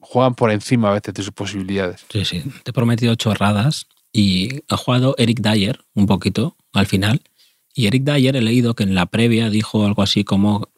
juegan 0.00 0.34
por 0.34 0.50
encima 0.50 0.90
a 0.90 0.94
veces 0.94 1.14
de 1.14 1.22
sus 1.22 1.32
posibilidades. 1.32 2.04
Sí, 2.10 2.24
sí. 2.24 2.44
Te 2.64 2.70
he 2.70 2.74
prometido 2.74 3.14
chorradas 3.14 3.86
y 4.12 4.62
ha 4.68 4.76
jugado 4.76 5.14
Eric 5.18 5.40
Dyer 5.40 5.80
un 5.94 6.06
poquito 6.06 6.56
al 6.72 6.86
final. 6.86 7.22
Y 7.74 7.86
Eric 7.86 8.04
Dyer 8.04 8.36
he 8.36 8.42
leído 8.42 8.74
que 8.74 8.84
en 8.84 8.94
la 8.94 9.06
previa 9.06 9.50
dijo 9.50 9.84
algo 9.86 10.02
así 10.02 10.24
como 10.24 10.68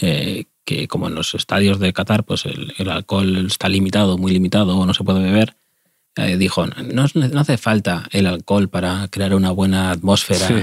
eh, 0.00 0.46
que 0.64 0.88
como 0.88 1.08
en 1.08 1.14
los 1.14 1.34
estadios 1.34 1.78
de 1.78 1.92
Qatar 1.92 2.24
pues 2.24 2.46
el, 2.46 2.74
el 2.78 2.88
alcohol 2.88 3.46
está 3.46 3.68
limitado, 3.68 4.18
muy 4.18 4.32
limitado 4.32 4.76
o 4.78 4.86
no 4.86 4.94
se 4.94 5.04
puede 5.04 5.22
beber. 5.22 5.56
Eh, 6.16 6.36
dijo, 6.36 6.66
no, 6.66 7.06
no 7.14 7.40
hace 7.40 7.56
falta 7.58 8.04
el 8.12 8.26
alcohol 8.26 8.68
para 8.68 9.08
crear 9.08 9.34
una 9.34 9.50
buena 9.50 9.90
atmósfera 9.90 10.46
Sí. 10.46 10.54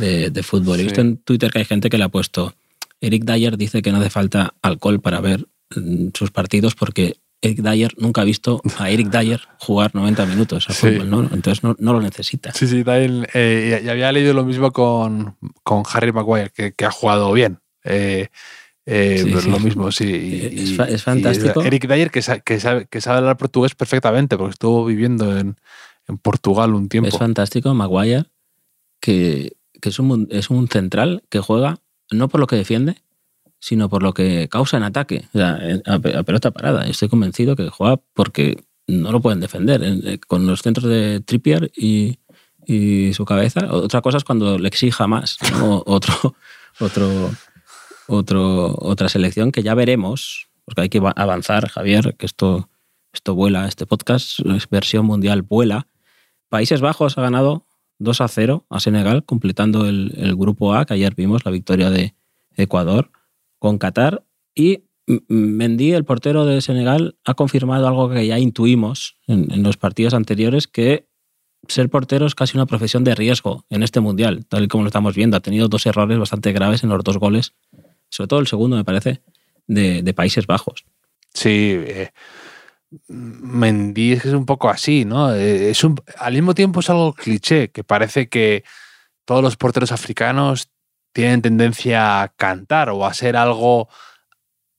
de, 0.00 0.30
de 0.30 0.42
fútbol. 0.42 0.76
He 0.76 0.78
Sí. 0.80 0.84
visto 0.84 1.00
en 1.00 1.16
Twitter 1.18 1.50
que 1.50 1.58
hay 1.60 1.64
gente 1.64 1.90
que 1.90 1.98
le 1.98 2.04
ha 2.04 2.08
puesto, 2.08 2.54
Eric 3.00 3.24
Dyer 3.24 3.56
dice 3.56 3.82
que 3.82 3.90
no 3.92 3.98
hace 3.98 4.10
falta 4.10 4.54
alcohol 4.62 5.00
para 5.00 5.20
ver 5.20 5.46
mm, 5.76 6.08
sus 6.14 6.30
partidos 6.30 6.74
porque 6.74 7.16
Eric 7.42 7.58
Dyer 7.58 7.92
nunca 7.98 8.22
ha 8.22 8.24
visto 8.24 8.62
a 8.78 8.88
Eric 8.88 9.08
Dyer 9.10 9.40
jugar 9.58 9.94
90 9.94 10.24
minutos 10.26 10.70
a 10.70 10.72
Sí. 10.72 10.86
fútbol, 10.88 11.10
¿no? 11.10 11.20
entonces 11.32 11.62
no, 11.62 11.76
no 11.78 11.92
lo 11.92 12.00
necesita. 12.00 12.52
Sí, 12.52 12.66
sí, 12.66 12.82
también, 12.84 13.26
eh, 13.34 13.80
y- 13.82 13.86
y 13.86 13.88
había 13.90 14.10
leído 14.12 14.32
lo 14.32 14.44
mismo 14.44 14.72
con, 14.72 15.36
con 15.62 15.82
Harry 15.92 16.12
Maguire, 16.12 16.50
que, 16.54 16.72
que 16.72 16.84
ha 16.86 16.90
jugado 16.90 17.32
bien. 17.32 17.58
Eh, 17.82 18.28
eh, 18.86 19.18
Sí, 19.18 19.24
pero 19.30 19.40
sí. 19.40 19.50
lo 19.50 19.58
mismo, 19.60 19.90
sí. 19.92 20.04
y- 20.04 20.40
Es 20.62 20.70
y- 20.70 20.94
y 20.94 20.98
fantástico. 20.98 21.62
Eric 21.62 21.86
Dyer, 21.88 22.10
que, 22.10 22.22
sa- 22.22 22.40
que, 22.40 22.60
sabe, 22.60 22.86
que 22.86 23.00
sabe 23.00 23.18
hablar 23.18 23.36
portugués 23.36 23.74
perfectamente, 23.74 24.36
porque 24.36 24.52
estuvo 24.52 24.84
viviendo 24.84 25.36
en, 25.38 25.56
en 26.08 26.18
Portugal 26.18 26.74
un 26.74 26.88
tiempo. 26.88 27.08
Es 27.08 27.16
fantástico 27.18 27.72
Maguire, 27.74 28.24
que, 29.00 29.56
que 29.80 29.88
es, 29.88 29.98
un, 29.98 30.28
es 30.30 30.50
un 30.50 30.68
central 30.68 31.22
que 31.28 31.40
juega 31.40 31.78
no 32.10 32.28
por 32.28 32.40
lo 32.40 32.46
que 32.46 32.56
defiende, 32.56 32.96
sino 33.58 33.88
por 33.88 34.02
lo 34.02 34.12
que 34.12 34.48
causa 34.50 34.76
en 34.76 34.82
ataque, 34.82 35.24
o 35.32 35.38
sea, 35.38 35.58
a, 35.86 35.98
pe- 35.98 36.16
a 36.16 36.22
pelota 36.22 36.50
parada. 36.50 36.86
Estoy 36.86 37.08
convencido 37.08 37.56
que 37.56 37.70
juega 37.70 37.98
porque 38.12 38.62
no 38.86 39.10
lo 39.10 39.20
pueden 39.22 39.40
defender. 39.40 39.82
En- 39.82 40.06
eh, 40.06 40.18
Con 40.18 40.46
los 40.46 40.60
centros 40.60 40.86
de 40.90 41.20
Trippier 41.20 41.72
y, 41.74 42.18
y 42.66 43.14
su 43.14 43.24
cabeza. 43.24 43.72
Otra 43.72 44.02
cosa 44.02 44.18
es 44.18 44.24
cuando 44.24 44.58
le 44.58 44.68
exija 44.68 45.06
más. 45.06 45.38
¿no? 45.58 45.82
Otro, 45.86 46.36
otro, 46.80 47.30
otro, 48.08 48.74
otra 48.78 49.08
selección 49.08 49.52
que 49.52 49.62
ya 49.62 49.74
veremos, 49.74 50.48
porque 50.64 50.82
hay 50.82 50.88
que 50.88 51.00
va- 51.00 51.14
avanzar, 51.16 51.68
Javier, 51.68 52.16
que 52.16 52.26
esto, 52.26 52.68
esto 53.12 53.34
vuela, 53.34 53.66
este 53.66 53.86
podcast 53.86 54.40
es 54.40 54.68
versión 54.68 55.06
mundial 55.06 55.42
vuela. 55.42 55.88
Países 56.48 56.80
Bajos 56.80 57.18
ha 57.18 57.22
ganado 57.22 57.66
2 57.98 58.20
a 58.20 58.28
0 58.28 58.66
a 58.68 58.80
Senegal, 58.80 59.24
completando 59.24 59.86
el, 59.86 60.34
grupo 60.36 60.74
A, 60.74 60.84
que 60.84 60.94
ayer 60.94 61.14
vimos 61.14 61.44
la 61.44 61.50
victoria 61.50 61.90
de 61.90 62.14
Ecuador 62.56 63.10
con 63.58 63.78
Qatar. 63.78 64.24
Y 64.54 64.84
Mendy, 65.28 65.92
el 65.92 66.04
portero 66.04 66.44
de 66.46 66.60
Senegal, 66.60 67.16
ha 67.24 67.34
confirmado 67.34 67.86
algo 67.86 68.08
que 68.10 68.26
ya 68.26 68.38
intuimos 68.38 69.16
en, 69.26 69.52
en 69.52 69.62
los 69.62 69.76
partidos 69.76 70.14
anteriores, 70.14 70.66
que 70.66 71.08
ser 71.68 71.88
portero 71.88 72.26
es 72.26 72.34
casi 72.34 72.56
una 72.56 72.66
profesión 72.66 73.04
de 73.04 73.14
riesgo 73.14 73.64
en 73.70 73.82
este 73.82 74.00
mundial, 74.00 74.44
tal 74.46 74.64
y 74.64 74.68
como 74.68 74.84
lo 74.84 74.88
estamos 74.88 75.14
viendo. 75.14 75.36
Ha 75.36 75.40
tenido 75.40 75.68
dos 75.68 75.86
errores 75.86 76.18
bastante 76.18 76.52
graves 76.52 76.82
en 76.84 76.90
los 76.90 77.02
dos 77.02 77.18
goles, 77.18 77.54
sobre 78.14 78.28
todo 78.28 78.38
el 78.38 78.46
segundo, 78.46 78.76
me 78.76 78.84
parece, 78.84 79.22
de, 79.66 80.14
Países 80.14 80.46
Bajos. 80.46 80.84
Sí, 81.32 81.74
eh, 81.84 82.12
Mendy 83.08 84.12
es 84.12 84.26
un 84.26 84.46
poco 84.46 84.70
así, 84.70 85.04
¿no? 85.04 85.34
Eh, 85.34 85.70
Es 85.70 85.82
un, 85.82 86.00
al 86.18 86.34
mismo 86.34 86.54
tiempo 86.54 86.78
es 86.78 86.90
algo 86.90 87.12
cliché, 87.12 87.70
que 87.70 87.82
parece 87.82 88.28
que 88.28 88.62
todos 89.24 89.42
los 89.42 89.56
porteros 89.56 89.90
africanos 89.90 90.68
tienen 91.12 91.42
tendencia 91.42 92.22
a 92.22 92.28
cantar 92.28 92.90
o 92.90 93.04
a 93.04 93.14
ser 93.14 93.36
algo 93.36 93.88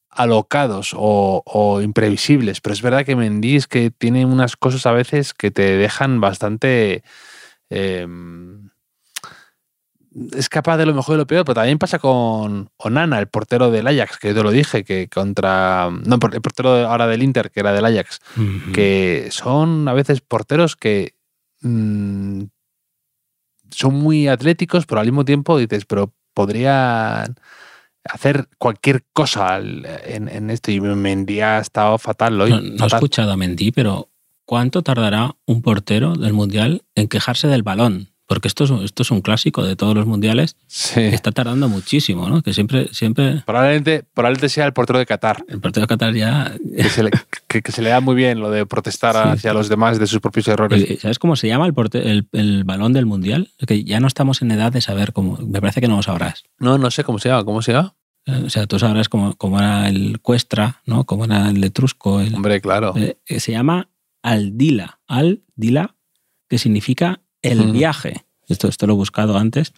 alocados 0.10 0.94
o, 0.96 1.44
o 1.46 1.82
imprevisibles, 1.82 2.62
pero 2.62 2.74
es 2.74 2.82
verdad 2.82 3.06
que 3.06 3.18
Mendy 3.18 3.58
es 3.58 3.68
que 3.68 3.92
tiene 3.92 4.26
unas 4.26 4.56
cosas 4.56 4.86
a 4.86 4.94
veces 4.94 5.34
que 5.34 5.52
te 5.52 5.76
dejan 5.76 6.22
bastante... 6.22 7.04
eh, 7.70 8.08
es 10.34 10.50
capaz 10.50 10.78
de 10.78 10.86
lo 10.86 10.94
mejor 10.94 11.16
y 11.16 11.18
lo 11.18 11.28
peor, 11.28 11.44
pero 11.44 11.56
también 11.56 11.78
pasa 11.78 12.00
con 12.00 12.70
Onana, 12.78 13.20
el 13.20 13.28
portero 13.28 13.70
del 13.70 13.88
Ajax, 13.88 14.18
que 14.18 14.30
yo 14.30 14.36
te 14.36 14.44
lo 14.44 14.52
dije, 14.52 14.84
que 14.84 15.10
contra. 15.10 15.90
No, 15.90 16.18
el 16.32 16.42
portero 16.42 16.88
ahora 16.88 17.08
del 17.08 17.24
Inter, 17.24 17.52
que 17.52 17.60
era 17.60 17.74
del 17.74 17.86
Ajax, 17.86 18.22
que 18.74 19.28
son 19.32 19.88
a 19.88 19.94
veces 19.94 20.22
porteros 20.22 20.76
que 20.76 21.16
mm, 21.62 22.44
son 23.72 23.96
muy 23.96 24.28
atléticos, 24.28 24.86
pero 24.86 25.02
al 25.02 25.08
mismo 25.08 25.26
tiempo 25.26 25.58
dices, 25.58 25.86
pero 25.86 26.14
podrían 26.34 27.36
hacer 28.06 28.48
cualquier 28.58 29.04
cosa 29.12 29.58
en, 29.58 30.30
en 30.30 30.50
esto. 30.50 30.72
Y 30.72 30.80
Mendy 30.80 31.42
ha 31.42 31.60
estado 31.60 31.98
fatal 31.98 32.40
hoy. 32.40 32.52
No, 32.52 32.62
no 32.62 32.84
he 32.86 32.88
escuchado 32.88 33.32
a 33.34 33.38
Mendy, 33.38 33.72
pero 33.72 34.10
¿cuánto 34.46 34.82
tardará 34.82 35.36
un 35.46 35.62
portero 35.62 36.16
del 36.16 36.32
Mundial 36.32 36.84
en 36.96 37.10
quejarse 37.10 37.48
del 37.48 37.64
balón? 37.64 38.15
Porque 38.28 38.48
esto 38.48 38.64
es, 38.64 38.72
esto 38.84 39.04
es 39.04 39.12
un 39.12 39.22
clásico 39.22 39.64
de 39.64 39.76
todos 39.76 39.94
los 39.96 40.08
mundiales. 40.08 40.56
Sí. 40.66 41.00
Está 41.02 41.32
tardando 41.32 41.70
muchísimo, 41.70 42.28
¿no? 42.28 42.42
Que 42.42 42.54
siempre, 42.54 42.88
siempre 42.92 43.44
Probablemente, 43.46 44.04
probablemente 44.14 44.50
sea 44.50 44.66
el 44.66 44.74
portero 44.74 44.98
de 44.98 45.06
Qatar, 45.06 45.46
el 45.48 45.60
portero 45.62 45.84
de 45.84 45.88
Qatar 45.88 46.14
ya... 46.16 46.56
que 46.76 46.90
se 46.90 47.04
le, 47.04 47.12
que- 47.48 47.62
que 47.62 47.72
se 47.72 47.82
le 47.84 47.90
da 47.90 48.00
muy 48.02 48.16
bien 48.16 48.40
lo 48.40 48.50
de 48.50 48.66
protestar 48.66 49.14
Sí, 49.16 49.22
hacia 49.30 49.52
sí. 49.52 49.58
los 49.58 49.70
demás 49.70 50.00
de 50.00 50.08
sus 50.08 50.20
propios 50.22 50.48
errores. 50.48 50.90
Eh, 50.90 50.98
¿Sabes 51.00 51.20
cómo 51.20 51.36
se 51.36 51.48
llama 51.48 51.68
el, 51.68 51.74
porte- 51.74 52.10
el, 52.10 52.28
el 52.32 52.64
balón 52.64 52.94
del 52.94 53.06
Mundial? 53.06 53.52
Que 53.68 53.84
ya 53.84 54.00
no 54.00 54.08
estamos 54.08 54.42
en 54.42 54.50
edad 54.52 54.72
de 54.72 54.82
saber 54.82 55.14
cómo... 55.14 55.38
Me 55.38 55.62
parece 55.62 55.80
que 55.80 55.88
no 55.88 55.98
lo 55.98 56.02
sabrás. 56.04 56.44
No, 56.58 56.78
no 56.80 56.90
sé 56.92 57.04
cómo 57.04 57.20
se 57.20 57.30
llama, 57.30 57.44
¿cómo 57.46 57.62
se 57.62 57.74
llama? 57.74 57.94
Eh, 58.26 58.42
O 58.46 58.50
sea, 58.50 58.66
tú 58.66 58.80
sabrás 58.80 59.08
cómo, 59.08 59.36
cómo 59.36 59.60
era 59.60 59.88
el 59.88 60.20
Cuestra, 60.20 60.82
¿no? 60.88 61.04
Cómo 61.04 61.26
era 61.26 61.48
el 61.52 61.64
Etrusco. 61.64 62.20
El, 62.22 62.34
Hombre, 62.34 62.60
claro. 62.60 62.94
eh, 62.98 63.18
eh, 63.28 63.40
se 63.40 63.52
llama 63.52 63.88
Aldila. 64.24 65.00
Aldila, 65.08 65.96
que 66.50 66.58
significa 66.58 67.22
el 67.52 67.60
viaje. 67.74 68.26
Esto, 68.48 68.68
esto 68.68 68.86
lo 68.88 68.94
he 68.94 68.96
buscado 68.98 69.38
antes. 69.38 69.74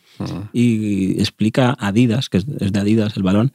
Y 0.53 1.19
explica 1.19 1.75
Adidas, 1.79 2.29
que 2.29 2.37
es 2.37 2.45
de 2.45 2.79
Adidas 2.79 3.15
el 3.15 3.23
balón, 3.23 3.53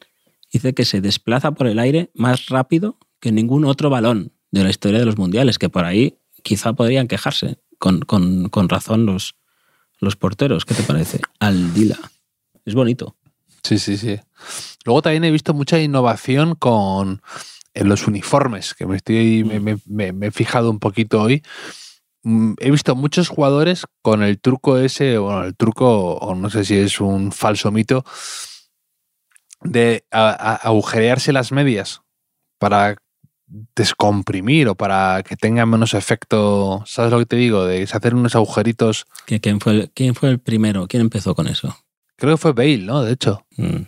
dice 0.53 0.72
que 0.75 0.85
se 0.85 1.01
desplaza 1.01 1.53
por 1.53 1.66
el 1.66 1.79
aire 1.79 2.11
más 2.14 2.46
rápido 2.46 2.98
que 3.20 3.31
ningún 3.33 3.64
otro 3.64 3.90
balón 3.90 4.33
de 4.51 4.64
la 4.64 4.70
historia 4.70 4.98
de 4.98 5.05
los 5.07 5.18
mundiales, 5.18 5.59
que 5.59 5.68
por 5.68 5.85
ahí 5.85 6.18
quizá 6.42 6.72
podrían 6.72 7.09
quejarse 7.09 7.59
con, 7.79 8.01
con- 8.01 8.48
con 8.48 8.68
razón 8.68 9.07
los, 9.07 9.35
los 10.01 10.16
porteros. 10.16 10.64
¿Qué 10.64 10.75
te 10.75 10.83
parece? 10.83 11.20
Aldila. 11.40 11.98
Es 12.64 12.75
bonito. 12.75 13.16
Sí, 13.62 13.79
sí, 13.79 13.96
sí. 13.96 14.18
Luego 14.85 15.03
también 15.03 15.25
he 15.25 15.31
visto 15.31 15.55
mucha 15.55 15.79
innovación 15.81 16.55
con 16.57 17.22
en 17.75 17.88
los 17.88 18.07
uniformes, 18.07 18.75
que 18.75 18.87
me 18.87 18.96
estoy 18.96 19.44
me, 19.44 19.59
me- 19.61 19.79
me- 19.87 20.12
me 20.12 20.27
he 20.27 20.31
fijado 20.31 20.68
un 20.70 20.79
poquito 20.79 21.22
hoy. 21.22 21.42
Mm, 22.25 22.55
He 22.61 22.71
visto 22.71 22.95
muchos 22.95 23.29
jugadores 23.29 23.85
con 24.03 24.23
el 24.23 24.41
truco 24.41 24.79
ese, 24.79 25.19
bueno, 25.19 25.45
el 25.45 25.57
truco, 25.57 26.13
o 26.15 26.35
no 26.35 26.51
sé 26.51 26.65
si 26.65 26.77
es 26.77 27.01
un 27.01 27.33
falso 27.33 27.71
mito, 27.73 28.05
de 29.63 30.05
a- 30.11 30.31
a- 30.31 30.55
agujerearse 30.57 31.33
las 31.33 31.53
medias 31.53 32.03
para 32.59 32.97
descomprimir 33.77 34.69
o 34.69 34.75
para 34.75 35.23
que 35.23 35.37
tenga 35.37 35.67
menos 35.67 35.95
efecto, 35.95 36.83
¿sabes 36.87 37.11
lo 37.13 37.19
que 37.19 37.27
te 37.27 37.37
digo? 37.37 37.65
De 37.67 37.83
hacer 37.83 38.15
unos 38.15 38.35
agujeritos. 38.35 39.07
¿Quién 39.27 39.61
fue, 39.61 39.73
el, 39.73 39.91
¿Quién 39.91 40.15
fue 40.15 40.31
el 40.31 40.39
primero? 40.41 40.87
¿Quién 40.89 41.03
empezó 41.03 41.35
con 41.35 41.49
eso? 41.49 41.77
Creo 42.17 42.35
que 42.35 42.39
fue 42.41 42.53
Bale, 42.53 42.79
¿no? 42.79 43.03
De 43.03 43.13
hecho. 43.13 43.45
Mm, 43.57 43.83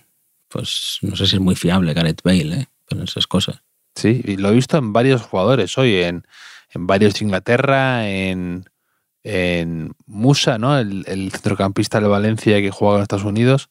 pues 0.49 0.99
no 1.03 1.16
sé 1.16 1.27
si 1.27 1.37
es 1.37 1.40
muy 1.40 1.55
fiable 1.57 1.94
Gareth 1.94 2.23
Bale, 2.23 2.55
¿eh? 2.61 2.66
Con 2.88 3.03
esas 3.03 3.27
cosas. 3.27 3.62
Sí, 3.97 4.20
y 4.25 4.37
lo 4.37 4.51
he 4.51 4.55
visto 4.55 4.77
en 4.77 4.92
varios 4.92 5.23
jugadores 5.23 5.77
hoy, 5.79 5.97
en, 6.03 6.27
en 6.74 6.87
varios 6.87 7.14
de 7.14 7.24
Inglaterra, 7.24 8.08
en, 8.08 8.64
en 9.22 9.94
Musa, 10.06 10.58
¿no? 10.58 10.78
El, 10.78 11.04
el, 11.06 11.30
centrocampista 11.30 12.00
de 12.00 12.08
Valencia 12.08 12.60
que 12.60 12.70
juega 12.70 12.96
en 12.96 13.02
Estados 13.02 13.24
Unidos. 13.24 13.70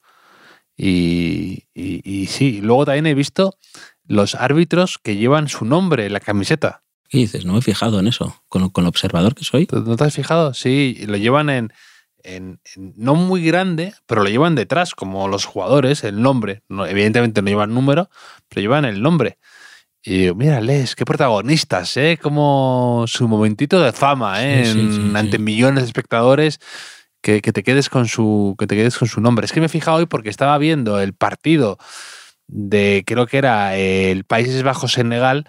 Y, 0.75 1.65
y, 1.73 2.01
y, 2.03 2.27
sí, 2.27 2.61
luego 2.61 2.85
también 2.85 3.05
he 3.05 3.13
visto 3.13 3.57
los 4.05 4.35
árbitros 4.35 4.97
que 4.97 5.15
llevan 5.15 5.47
su 5.47 5.65
nombre 5.65 6.07
en 6.07 6.13
la 6.13 6.19
camiseta. 6.19 6.83
¿Qué 7.09 7.19
dices? 7.19 7.45
No 7.45 7.53
me 7.53 7.59
he 7.59 7.61
fijado 7.61 7.99
en 7.99 8.07
eso, 8.07 8.41
con, 8.49 8.69
con 8.69 8.85
lo 8.85 8.89
observador 8.89 9.35
que 9.35 9.43
soy. 9.43 9.67
¿No 9.71 9.95
te 9.95 10.03
has 10.03 10.15
fijado? 10.15 10.53
Sí, 10.55 11.03
lo 11.05 11.15
llevan 11.17 11.49
en, 11.51 11.73
en, 12.23 12.59
en, 12.75 12.93
no 12.97 13.13
muy 13.13 13.45
grande, 13.45 13.93
pero 14.07 14.23
lo 14.23 14.29
llevan 14.29 14.55
detrás, 14.55 14.95
como 14.95 15.27
los 15.27 15.45
jugadores, 15.45 16.03
el 16.03 16.21
nombre. 16.21 16.63
No, 16.69 16.87
evidentemente 16.87 17.43
no 17.43 17.49
llevan 17.49 17.73
número, 17.73 18.09
pero 18.49 18.61
llevan 18.61 18.85
el 18.85 19.03
nombre. 19.03 19.37
Y 20.03 20.17
digo, 20.19 20.35
mírales, 20.35 20.95
qué 20.95 21.05
protagonistas, 21.05 21.95
¿eh? 21.97 22.19
Como 22.21 23.05
su 23.07 23.27
momentito 23.27 23.81
de 23.81 23.93
fama, 23.93 24.43
¿eh? 24.43 24.65
Sí, 24.65 24.73
sí, 24.73 24.91
sí, 24.91 25.11
ante 25.15 25.39
millones 25.39 25.83
de 25.83 25.87
espectadores. 25.87 26.59
Que, 27.21 27.41
que, 27.41 27.53
te 27.53 27.63
quedes 27.63 27.89
con 27.89 28.09
su, 28.09 28.53
que 28.59 28.67
te 28.67 28.75
quedes 28.75 28.97
con 28.97 29.07
su 29.07 29.21
nombre. 29.21 29.45
Es 29.45 29.53
que 29.53 29.61
me 29.61 29.67
he 29.67 29.69
fijado 29.69 29.95
hoy 29.95 30.07
porque 30.07 30.29
estaba 30.29 30.57
viendo 30.57 30.99
el 30.99 31.13
partido 31.13 31.77
de, 32.47 33.03
creo 33.05 33.27
que 33.27 33.37
era 33.37 33.77
el 33.77 34.25
Países 34.25 34.61
Bajos-Senegal, 34.61 35.47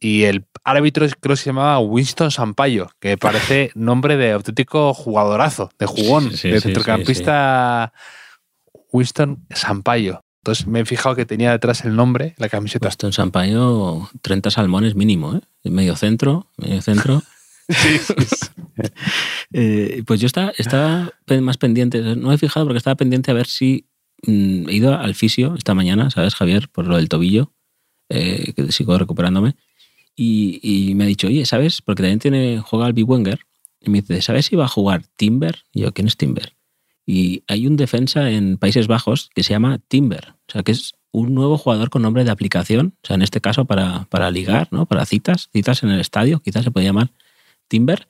y 0.00 0.24
el 0.24 0.46
árbitro 0.64 1.06
creo 1.20 1.34
que 1.34 1.42
se 1.42 1.46
llamaba 1.46 1.78
Winston 1.80 2.30
Sampaio, 2.30 2.90
que 3.00 3.16
parece 3.16 3.70
nombre 3.74 4.16
de 4.16 4.32
auténtico 4.32 4.94
jugadorazo, 4.94 5.70
de 5.78 5.86
jugón, 5.86 6.30
Sí, 6.36 6.50
de 6.50 6.60
sí, 6.60 6.68
centrocampista 6.68 7.92
Winston 8.92 9.46
Sampaio. 9.50 10.20
Entonces 10.48 10.66
me 10.66 10.80
he 10.80 10.84
fijado 10.86 11.14
que 11.14 11.26
tenía 11.26 11.50
detrás 11.50 11.84
el 11.84 11.94
nombre, 11.94 12.34
la 12.38 12.48
camiseta. 12.48 12.88
Esto 12.88 13.06
en 13.06 13.12
Sampaio, 13.12 14.08
30 14.22 14.50
salmones 14.50 14.94
mínimo, 14.94 15.34
¿eh? 15.34 15.40
Medio 15.64 15.94
centro, 15.94 16.46
medio 16.56 16.80
centro. 16.80 17.22
Sí, 17.68 17.98
sí, 17.98 18.14
sí. 18.24 18.46
Eh, 19.52 20.02
pues 20.06 20.20
yo 20.20 20.26
estaba, 20.26 20.54
estaba 20.56 21.12
más 21.42 21.58
pendiente, 21.58 22.00
no 22.00 22.28
me 22.28 22.34
he 22.34 22.38
fijado 22.38 22.64
porque 22.64 22.78
estaba 22.78 22.96
pendiente 22.96 23.30
a 23.30 23.34
ver 23.34 23.46
si 23.46 23.86
mm, 24.22 24.70
he 24.70 24.72
ido 24.72 24.96
al 24.96 25.14
fisio 25.14 25.54
esta 25.54 25.74
mañana, 25.74 26.10
¿sabes, 26.10 26.34
Javier? 26.34 26.70
Por 26.70 26.86
lo 26.86 26.96
del 26.96 27.10
tobillo, 27.10 27.52
eh, 28.08 28.54
que 28.56 28.72
sigo 28.72 28.96
recuperándome. 28.96 29.54
Y, 30.16 30.60
y, 30.62 30.94
me 30.94 31.04
ha 31.04 31.06
dicho, 31.06 31.26
oye, 31.26 31.44
¿sabes? 31.44 31.82
Porque 31.82 32.02
también 32.02 32.20
tiene, 32.20 32.62
juega 32.64 32.86
al 32.86 32.94
Wenger. 32.94 33.40
Y 33.82 33.90
me 33.90 34.00
dice, 34.00 34.22
¿sabes 34.22 34.46
si 34.46 34.56
va 34.56 34.64
a 34.64 34.68
jugar 34.68 35.02
Timber? 35.16 35.64
Y 35.74 35.80
yo, 35.80 35.92
¿quién 35.92 36.06
es 36.06 36.16
Timber? 36.16 36.54
Y 37.04 37.42
hay 37.48 37.66
un 37.66 37.76
defensa 37.76 38.30
en 38.30 38.56
Países 38.56 38.86
Bajos 38.86 39.28
que 39.34 39.42
se 39.42 39.50
llama 39.50 39.78
Timber. 39.88 40.37
O 40.48 40.52
sea, 40.52 40.62
que 40.62 40.72
es 40.72 40.94
un 41.12 41.34
nuevo 41.34 41.58
jugador 41.58 41.90
con 41.90 42.02
nombre 42.02 42.24
de 42.24 42.30
aplicación. 42.30 42.94
O 43.02 43.06
sea, 43.06 43.16
en 43.16 43.22
este 43.22 43.40
caso 43.40 43.64
para, 43.64 44.04
para 44.10 44.30
ligar, 44.30 44.68
¿no? 44.70 44.86
Para 44.86 45.04
citas, 45.04 45.48
citas 45.52 45.82
en 45.82 45.90
el 45.90 46.00
estadio, 46.00 46.40
quizás 46.40 46.64
se 46.64 46.70
puede 46.70 46.86
llamar 46.86 47.10
Timber, 47.68 48.08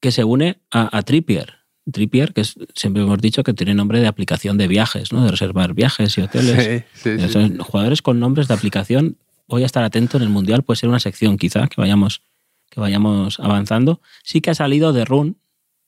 que 0.00 0.12
se 0.12 0.24
une 0.24 0.58
a, 0.70 0.96
a 0.96 1.02
Trippier. 1.02 1.54
Trippier, 1.90 2.32
que 2.32 2.40
es, 2.40 2.54
siempre 2.74 3.02
hemos 3.02 3.20
dicho 3.20 3.42
que 3.42 3.52
tiene 3.52 3.74
nombre 3.74 4.00
de 4.00 4.06
aplicación 4.06 4.56
de 4.56 4.68
viajes, 4.68 5.12
¿no? 5.12 5.24
De 5.24 5.30
reservar 5.30 5.74
viajes 5.74 6.16
y 6.16 6.22
hoteles. 6.22 6.84
Sí, 6.94 7.16
sí, 7.18 7.24
O 7.24 7.28
sea, 7.28 7.50
jugadores 7.58 8.02
con 8.02 8.20
nombres 8.20 8.48
de 8.48 8.54
aplicación 8.54 9.16
voy 9.46 9.62
a 9.62 9.66
estar 9.66 9.84
atento 9.84 10.16
en 10.16 10.22
el 10.22 10.30
Mundial, 10.30 10.62
puede 10.62 10.78
ser 10.78 10.88
una 10.88 11.00
sección 11.00 11.36
quizá 11.36 11.66
que 11.66 11.80
vayamos, 11.80 12.22
que 12.70 12.80
vayamos 12.80 13.38
avanzando. 13.40 14.00
Sí 14.22 14.40
que 14.40 14.50
ha 14.50 14.54
salido 14.54 14.92
de 14.92 15.04
Run, 15.04 15.36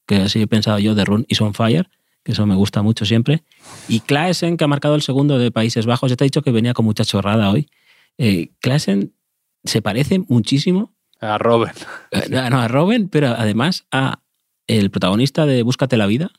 que 0.07 0.17
así 0.17 0.43
he 0.43 0.47
pensado 0.47 0.79
yo, 0.79 0.95
de 0.95 1.05
Run 1.05 1.27
y 1.29 1.43
on 1.43 1.55
Fire, 1.55 1.89
que 2.27 2.33
eso 2.33 2.45
me 2.45 2.57
gusta 2.57 2.83
mucho 2.83 3.05
siempre. 3.05 3.45
Y 3.87 4.01
Klaesen, 4.01 4.57
que 4.57 4.65
ha 4.65 4.67
marcado 4.67 4.97
el 4.97 5.03
segundo 5.03 5.39
de 5.39 5.53
Países 5.53 5.87
Bajos, 5.87 6.11
ya 6.11 6.17
te 6.17 6.25
he 6.25 6.27
dicho 6.27 6.43
que 6.43 6.51
venía 6.51 6.75
con 6.75 6.85
mucha 6.85 7.05
chorrada 7.05 7.53
hoy. 7.53 7.69
Eh, 8.19 8.51
Klaesen 8.61 9.15
se 9.63 9.81
parece 9.81 10.19
muchísimo 10.19 10.93
a 11.21 11.39
Robin. 11.39 11.71
Eh, 12.11 12.29
no, 12.29 12.59
a 12.59 12.67
Robin, 12.67 13.09
pero 13.09 13.29
además 13.29 13.87
a 13.93 14.23
el 14.67 14.91
protagonista 14.91 15.47
de 15.47 15.63
Búscate 15.63 15.97
la 15.97 16.07
vida 16.07 16.33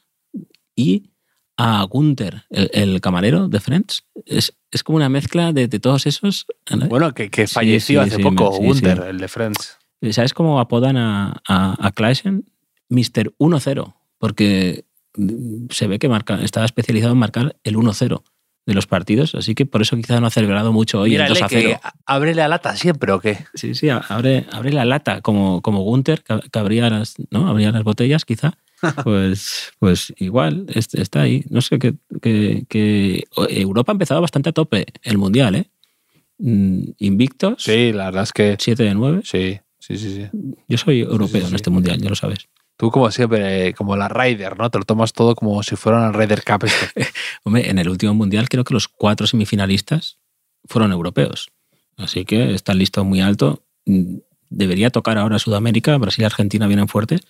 y 0.76 1.12
a 1.56 1.82
Gunther, 1.84 2.43
el, 2.50 2.69
el 2.73 3.00
camarero 3.00 3.47
de 3.47 3.62
Friends. 3.62 4.04
Es, 4.26 4.58
es, 4.69 4.84
como 4.84 4.97
una 4.97 5.08
mezcla 5.08 5.54
de, 5.54 5.69
de 5.69 5.80
todos 5.80 6.06
esos. 6.06 6.47
¿no? 6.69 6.86
Bueno, 6.88 7.13
que, 7.13 7.30
que 7.30 7.47
falleció 7.47 8.04
sí, 8.04 8.10
sí, 8.10 8.15
hace 8.15 8.21
sí, 8.21 8.30
poco, 8.30 8.58
Gunther, 8.58 9.06
el 9.08 9.19
de 9.19 9.28
Friends. 9.30 9.78
¿Sabes 10.12 10.34
cómo 10.34 10.60
apodan 10.60 10.97
a, 10.97 11.41
a, 11.47 11.88
a 11.88 11.91
Klaesen? 11.93 12.43
Mr. 12.89 13.34
1-0, 13.39 13.95
porque 14.17 14.86
se 15.69 15.88
ve 15.88 15.99
que 15.99 16.10
marca, 16.10 16.41
estaba 16.41 16.65
especializado 16.65 17.13
en 17.13 17.19
marcar 17.19 17.56
el 17.63 17.75
1-0 17.75 18.23
de 18.67 18.73
los 18.73 18.86
partidos, 18.86 19.34
así 19.34 19.56
que 19.56 19.65
por 19.65 19.82
eso 19.82 19.95
quizás 19.95 20.19
no 20.19 20.27
ha 20.27 20.30
celebrado 20.30 20.73
mucho 20.73 20.99
hoy 20.99 21.12
Mírale 21.12 21.30
el 21.30 21.36
2 21.36 21.41
a 21.41 21.49
0. 21.49 21.69
Que 21.69 21.89
abre 22.06 22.36
la 22.36 22.49
lata 22.49 22.75
siempre 22.75 23.13
o 23.13 23.19
qué? 23.21 23.38
Sí, 23.53 23.75
sí, 23.75 23.88
abre, 23.89 24.45
abre 24.51 24.73
la 24.73 24.84
lata 24.84 25.21
como, 25.21 25.62
como 25.62 25.84
Gunther, 25.84 26.21
que 26.23 26.60
abría 26.60 26.89
las, 26.89 27.15
¿no? 27.32 27.47
abría 27.47 27.71
las 27.71 27.84
botellas 27.84 28.25
quizá. 28.25 28.58
Pues, 29.03 29.71
pues 29.80 30.13
igual, 30.17 30.67
está 30.75 31.21
ahí. 31.21 31.43
No 31.49 31.62
sé, 31.62 31.80
que, 31.80 31.95
que, 32.21 32.65
que, 32.69 33.23
Europa 33.49 33.91
ha 33.91 33.95
empezado 33.95 34.21
bastante 34.21 34.49
a 34.49 34.51
tope 34.51 34.86
el 35.01 35.17
Mundial, 35.17 35.56
¿eh? 35.56 35.71
Invictos. 36.38 37.63
Sí, 37.63 37.91
la 37.91 38.06
verdad 38.06 38.21
es 38.21 38.34
que... 38.34 38.56
7 38.60 38.84
de 38.84 38.93
9. 38.93 39.21
Sí, 39.23 39.60
sí, 39.80 39.97
sí. 39.97 40.13
sí. 40.13 40.56
Yo 40.67 40.77
soy 40.77 40.99
europeo 40.99 41.27
sí, 41.27 41.38
sí, 41.38 41.41
sí. 41.41 41.47
en 41.47 41.56
este 41.56 41.69
Mundial, 41.71 41.99
ya 41.99 42.10
lo 42.10 42.15
sabes. 42.15 42.49
Tú 42.77 42.91
como 42.91 43.09
siempre, 43.09 43.73
como 43.73 43.95
la 43.95 44.07
Ryder, 44.07 44.57
¿no? 44.57 44.69
Te 44.69 44.77
lo 44.77 44.85
tomas 44.85 45.11
todo 45.11 45.35
como 45.35 45.61
si 45.63 45.75
fuera 45.75 45.97
una 45.97 46.11
Ryder 46.11 46.43
Cup. 46.43 46.65
Este. 46.65 47.07
Hombre, 47.43 47.69
en 47.69 47.79
el 47.79 47.89
último 47.89 48.13
Mundial 48.13 48.47
creo 48.49 48.63
que 48.63 48.75
los 48.75 48.87
cuatro 48.87 49.25
semifinalistas 49.25 50.19
fueron 50.65 50.91
europeos. 50.91 51.49
Así 51.97 52.23
que 52.23 52.53
está 52.53 52.75
listo 52.75 53.03
muy 53.03 53.19
alto. 53.19 53.63
Debería 54.49 54.91
tocar 54.91 55.17
ahora 55.17 55.39
Sudamérica, 55.39 55.97
Brasil 55.97 56.21
y 56.21 56.25
Argentina 56.25 56.67
vienen 56.67 56.87
fuertes, 56.87 57.21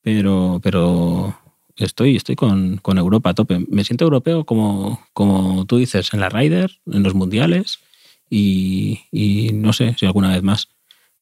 pero, 0.00 0.60
pero 0.62 1.38
estoy, 1.76 2.16
estoy 2.16 2.34
con, 2.34 2.78
con, 2.78 2.96
Europa 2.96 3.30
a 3.30 3.34
tope. 3.34 3.64
Me 3.68 3.84
siento 3.84 4.04
europeo 4.04 4.44
como, 4.44 5.06
como 5.12 5.66
tú 5.66 5.76
dices, 5.76 6.14
en 6.14 6.20
la 6.20 6.30
Ryder, 6.30 6.80
en 6.86 7.02
los 7.02 7.14
mundiales 7.14 7.80
y, 8.30 9.02
y 9.12 9.52
no 9.52 9.74
sé 9.74 9.94
si 9.98 10.06
alguna 10.06 10.32
vez 10.32 10.42
más. 10.42 10.68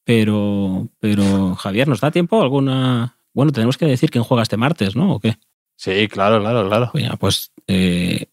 Pero, 0.05 0.89
pero 1.01 1.57
Javier, 1.57 1.89
¿nos 1.89 2.01
da 2.01 2.13
tiempo 2.13 2.41
alguna, 2.41 3.16
bueno, 3.37 3.53
tenemos 3.53 3.77
que 3.77 3.85
decir 3.85 4.11
quién 4.11 4.25
juega 4.25 4.43
este 4.43 4.57
martes, 4.57 4.97
¿no? 4.97 5.13
¿O 5.13 5.21
qué? 5.21 5.37
Sí, 5.77 6.09
claro, 6.09 6.41
claro, 6.41 6.67
claro. 6.67 6.91
Bueno, 6.95 7.19
pues 7.19 7.53
eh, 7.67 8.31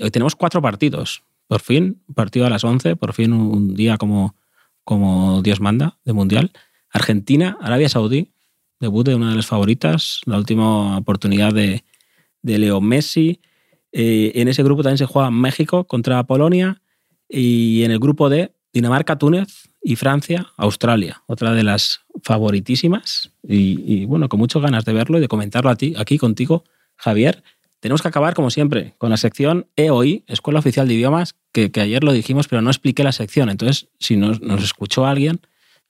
hoy 0.00 0.10
tenemos 0.12 0.36
cuatro 0.36 0.62
partidos. 0.62 1.24
Por 1.48 1.60
fin, 1.60 2.00
partido 2.14 2.46
a 2.46 2.48
las 2.48 2.62
11, 2.62 2.94
por 2.94 3.12
fin 3.12 3.32
un 3.32 3.74
día 3.74 3.96
como, 3.96 4.36
como 4.84 5.42
Dios 5.42 5.58
manda 5.58 5.98
de 6.04 6.12
Mundial. 6.12 6.52
Argentina, 6.90 7.58
Arabia 7.60 7.88
Saudí, 7.88 8.30
debut 8.78 9.04
de 9.04 9.16
una 9.16 9.30
de 9.30 9.34
las 9.34 9.46
favoritas, 9.46 10.20
la 10.26 10.38
última 10.38 10.96
oportunidad 10.98 11.52
de, 11.52 11.82
de 12.40 12.58
Leo 12.58 12.80
Messi. 12.80 13.40
Eh, 13.90 14.30
en 14.36 14.46
ese 14.46 14.62
grupo 14.62 14.84
también 14.84 14.98
se 14.98 15.06
juega 15.06 15.32
México 15.32 15.88
contra 15.88 16.22
Polonia 16.22 16.80
y 17.28 17.82
en 17.82 17.90
el 17.90 17.98
grupo 17.98 18.28
D, 18.28 18.54
Dinamarca, 18.72 19.18
Túnez 19.18 19.69
y 19.82 19.96
Francia, 19.96 20.46
Australia, 20.56 21.22
otra 21.26 21.54
de 21.54 21.62
las 21.62 22.00
favoritísimas. 22.22 23.32
Y, 23.42 24.04
bueno, 24.06 24.28
con 24.28 24.38
muchas 24.38 24.62
ganas 24.62 24.84
de 24.84 24.92
verlo 24.92 25.18
y 25.18 25.20
de 25.20 25.28
comentarlo 25.28 25.70
a 25.70 25.76
ti, 25.76 25.94
aquí 25.96 26.18
contigo, 26.18 26.64
Javier. 26.96 27.42
Tenemos 27.80 28.02
que 28.02 28.08
acabar, 28.08 28.34
como 28.34 28.50
siempre, 28.50 28.94
con 28.98 29.08
la 29.08 29.16
sección 29.16 29.66
EOI, 29.76 30.24
Escuela 30.26 30.58
Oficial 30.58 30.86
de 30.86 30.94
Idiomas, 30.94 31.34
que, 31.50 31.70
que 31.70 31.80
ayer 31.80 32.04
lo 32.04 32.12
dijimos, 32.12 32.46
pero 32.46 32.60
no 32.60 32.68
expliqué 32.68 33.02
la 33.02 33.12
sección. 33.12 33.48
Entonces, 33.48 33.88
si 33.98 34.16
nos, 34.16 34.42
nos, 34.42 34.62
escuchó 34.62 35.06
alguien, 35.06 35.40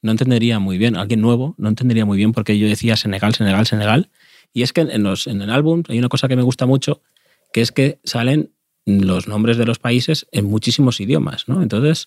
no 0.00 0.12
entendería 0.12 0.60
muy 0.60 0.78
bien, 0.78 0.96
alguien 0.96 1.20
nuevo, 1.20 1.56
no 1.58 1.68
entendería 1.68 2.06
muy 2.06 2.16
bien 2.16 2.30
porque 2.30 2.56
yo 2.56 2.68
decía 2.68 2.96
Senegal, 2.96 3.34
Senegal, 3.34 3.66
Senegal. 3.66 4.08
Y 4.52 4.62
es 4.62 4.72
que 4.72 4.82
en, 4.82 5.02
los, 5.02 5.26
en 5.26 5.42
el 5.42 5.50
álbum 5.50 5.82
hay 5.88 5.98
una 5.98 6.08
cosa 6.08 6.28
que 6.28 6.36
me 6.36 6.42
gusta 6.42 6.64
mucho, 6.64 7.02
que 7.52 7.60
es 7.60 7.72
que 7.72 7.98
salen 8.04 8.52
los 8.86 9.26
nombres 9.26 9.56
de 9.56 9.66
los 9.66 9.80
países 9.80 10.26
en 10.30 10.46
muchísimos 10.46 11.00
idiomas, 11.00 11.48
¿no? 11.48 11.62
Entonces, 11.62 12.06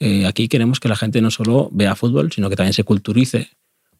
eh, 0.00 0.26
aquí 0.26 0.48
queremos 0.48 0.80
que 0.80 0.88
la 0.88 0.96
gente 0.96 1.20
no 1.20 1.30
solo 1.30 1.68
vea 1.72 1.94
fútbol, 1.94 2.32
sino 2.32 2.50
que 2.50 2.56
también 2.56 2.74
se 2.74 2.84
culturice 2.84 3.50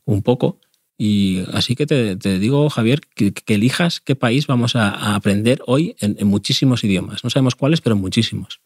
un 0.05 0.23
poco. 0.23 0.59
Y 0.97 1.45
así 1.53 1.75
que 1.75 1.87
te, 1.87 2.17
te 2.17 2.39
digo, 2.39 2.71
Javier, 2.71 3.01
que, 3.15 3.33
que, 3.33 3.55
elijas 3.55 4.01
qué 4.01 4.15
país 4.15 4.47
vamos 4.47 4.77
a, 4.77 4.91
a 4.91 5.15
aprender 5.17 5.61
hoy 5.67 5.97
en, 6.01 6.17
en, 6.19 6.27
muchísimos 6.29 6.85
idiomas. 6.85 7.25
No 7.25 7.31
sabemos 7.31 7.57
cuáles, 7.57 7.81
pero 7.81 7.97
en 7.97 8.01
muchísimos. 8.01 8.61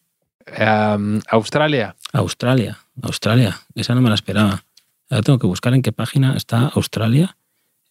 Um, 0.47 1.21
Australia. 1.29 1.95
Australia, 2.13 2.77
Australia. 3.01 3.59
Esa 3.75 3.95
no 3.95 4.01
me 4.01 4.09
la 4.09 4.15
esperaba. 4.15 4.63
Ahora 5.09 5.23
tengo 5.23 5.39
que 5.39 5.47
buscar 5.47 5.73
en 5.73 5.81
qué 5.81 5.91
página 5.91 6.35
está 6.35 6.67
Australia. 6.67 7.35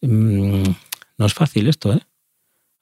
Mm, 0.01 0.63
no 1.17 1.25
es 1.25 1.33
fácil 1.33 1.67
esto, 1.67 1.93
¿eh? 1.93 2.01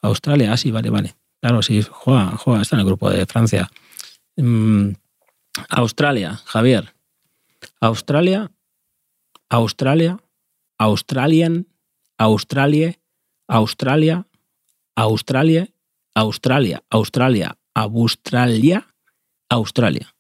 Australia, 0.02 0.54
ah, 0.54 0.58
sí, 0.58 0.70
vale, 0.70 0.90
vale. 0.90 1.16
Claro, 1.42 1.62
sí, 1.62 1.84
juega, 1.90 2.38
juega, 2.38 2.62
está 2.62 2.76
en 2.76 2.82
el 2.82 2.86
grupo 2.86 3.10
de 3.10 3.26
Francia. 3.26 3.70
Mm, 4.36 4.90
Australia, 5.70 6.40
Javier. 6.46 6.94
Australia 7.82 8.52
Australia, 9.50 10.18
Australian, 10.78 11.68
Australia, 12.18 13.00
Australia, 13.48 14.28
Australia, 14.96 15.68
Australia, 16.16 16.84
Australia, 16.90 17.58
Australia, 17.76 18.88
Australia. 19.50 20.14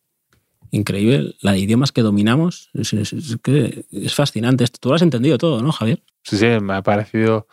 Increíble, 0.71 1.35
la 1.41 1.53
de 1.53 1.59
idiomas 1.59 1.91
que 1.91 2.01
dominamos. 2.01 2.69
Es, 2.73 4.13
fascinante. 4.13 4.65
Tú 4.79 4.89
lo 4.89 4.95
has 4.95 5.01
entendido 5.01 5.37
todo, 5.37 5.61
¿no, 5.61 5.71
Javier? 5.71 6.03
Sí, 6.23 6.37
sí, 6.37 6.45
me 6.61 6.75
ha 6.75 6.83
parecido 6.83 7.47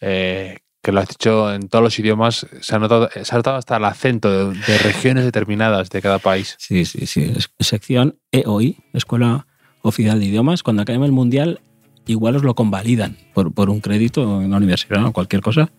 eh, 0.00 0.58
que 0.86 0.92
lo 0.92 1.00
has 1.00 1.08
dicho 1.08 1.52
en 1.52 1.68
todos 1.68 1.82
los 1.82 1.98
idiomas. 1.98 2.46
Se 2.60 2.76
ha 2.76 2.78
notado, 2.78 3.08
se 3.12 3.34
ha 3.34 3.38
notado 3.38 3.56
hasta 3.56 3.76
el 3.76 3.84
acento 3.84 4.30
de, 4.52 4.56
de 4.60 4.78
regiones 4.78 5.24
determinadas 5.24 5.90
de 5.90 6.00
cada 6.00 6.20
país. 6.20 6.54
Sí, 6.60 6.84
sí, 6.84 7.06
sí. 7.06 7.32
Es- 7.36 7.50
sección 7.58 8.20
EOI, 8.30 8.76
Escuela 8.92 9.48
Oficial 9.82 10.20
de 10.20 10.26
Idiomas. 10.26 10.62
Cuando 10.62 10.82
acabe 10.82 11.04
el 11.04 11.10
Mundial, 11.10 11.60
igual 12.06 12.36
os 12.36 12.44
lo 12.44 12.54
convalidan 12.54 13.16
por, 13.34 13.52
por 13.52 13.68
un 13.68 13.80
crédito 13.80 14.40
en 14.40 14.52
la 14.52 14.58
universidad 14.58 15.04
o 15.04 15.12
cualquier 15.12 15.42
cosa. 15.42 15.70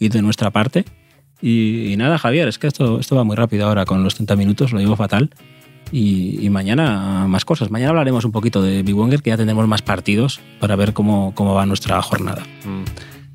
Y 0.00 0.08
de 0.08 0.20
nuestra 0.20 0.50
parte. 0.50 0.84
Y, 1.40 1.92
y 1.92 1.96
nada, 1.96 2.18
Javier, 2.18 2.48
es 2.48 2.58
que 2.58 2.66
esto, 2.66 2.98
esto 2.98 3.14
va 3.14 3.22
muy 3.22 3.36
rápido 3.36 3.66
ahora 3.68 3.84
con 3.84 4.02
los 4.02 4.16
30 4.16 4.34
minutos, 4.34 4.72
lo 4.72 4.80
llevo 4.80 4.96
fatal. 4.96 5.30
Y, 5.92 6.44
y 6.44 6.50
mañana 6.50 7.26
más 7.28 7.44
cosas. 7.44 7.70
Mañana 7.70 7.90
hablaremos 7.90 8.24
un 8.24 8.32
poquito 8.32 8.60
de 8.62 8.82
Big 8.82 8.96
Wenger, 8.96 9.22
que 9.22 9.30
ya 9.30 9.36
tendremos 9.36 9.68
más 9.68 9.82
partidos 9.82 10.40
para 10.58 10.74
ver 10.74 10.92
cómo, 10.92 11.32
cómo 11.36 11.54
va 11.54 11.64
nuestra 11.66 12.02
jornada. 12.02 12.42
Mm. 12.64 13.15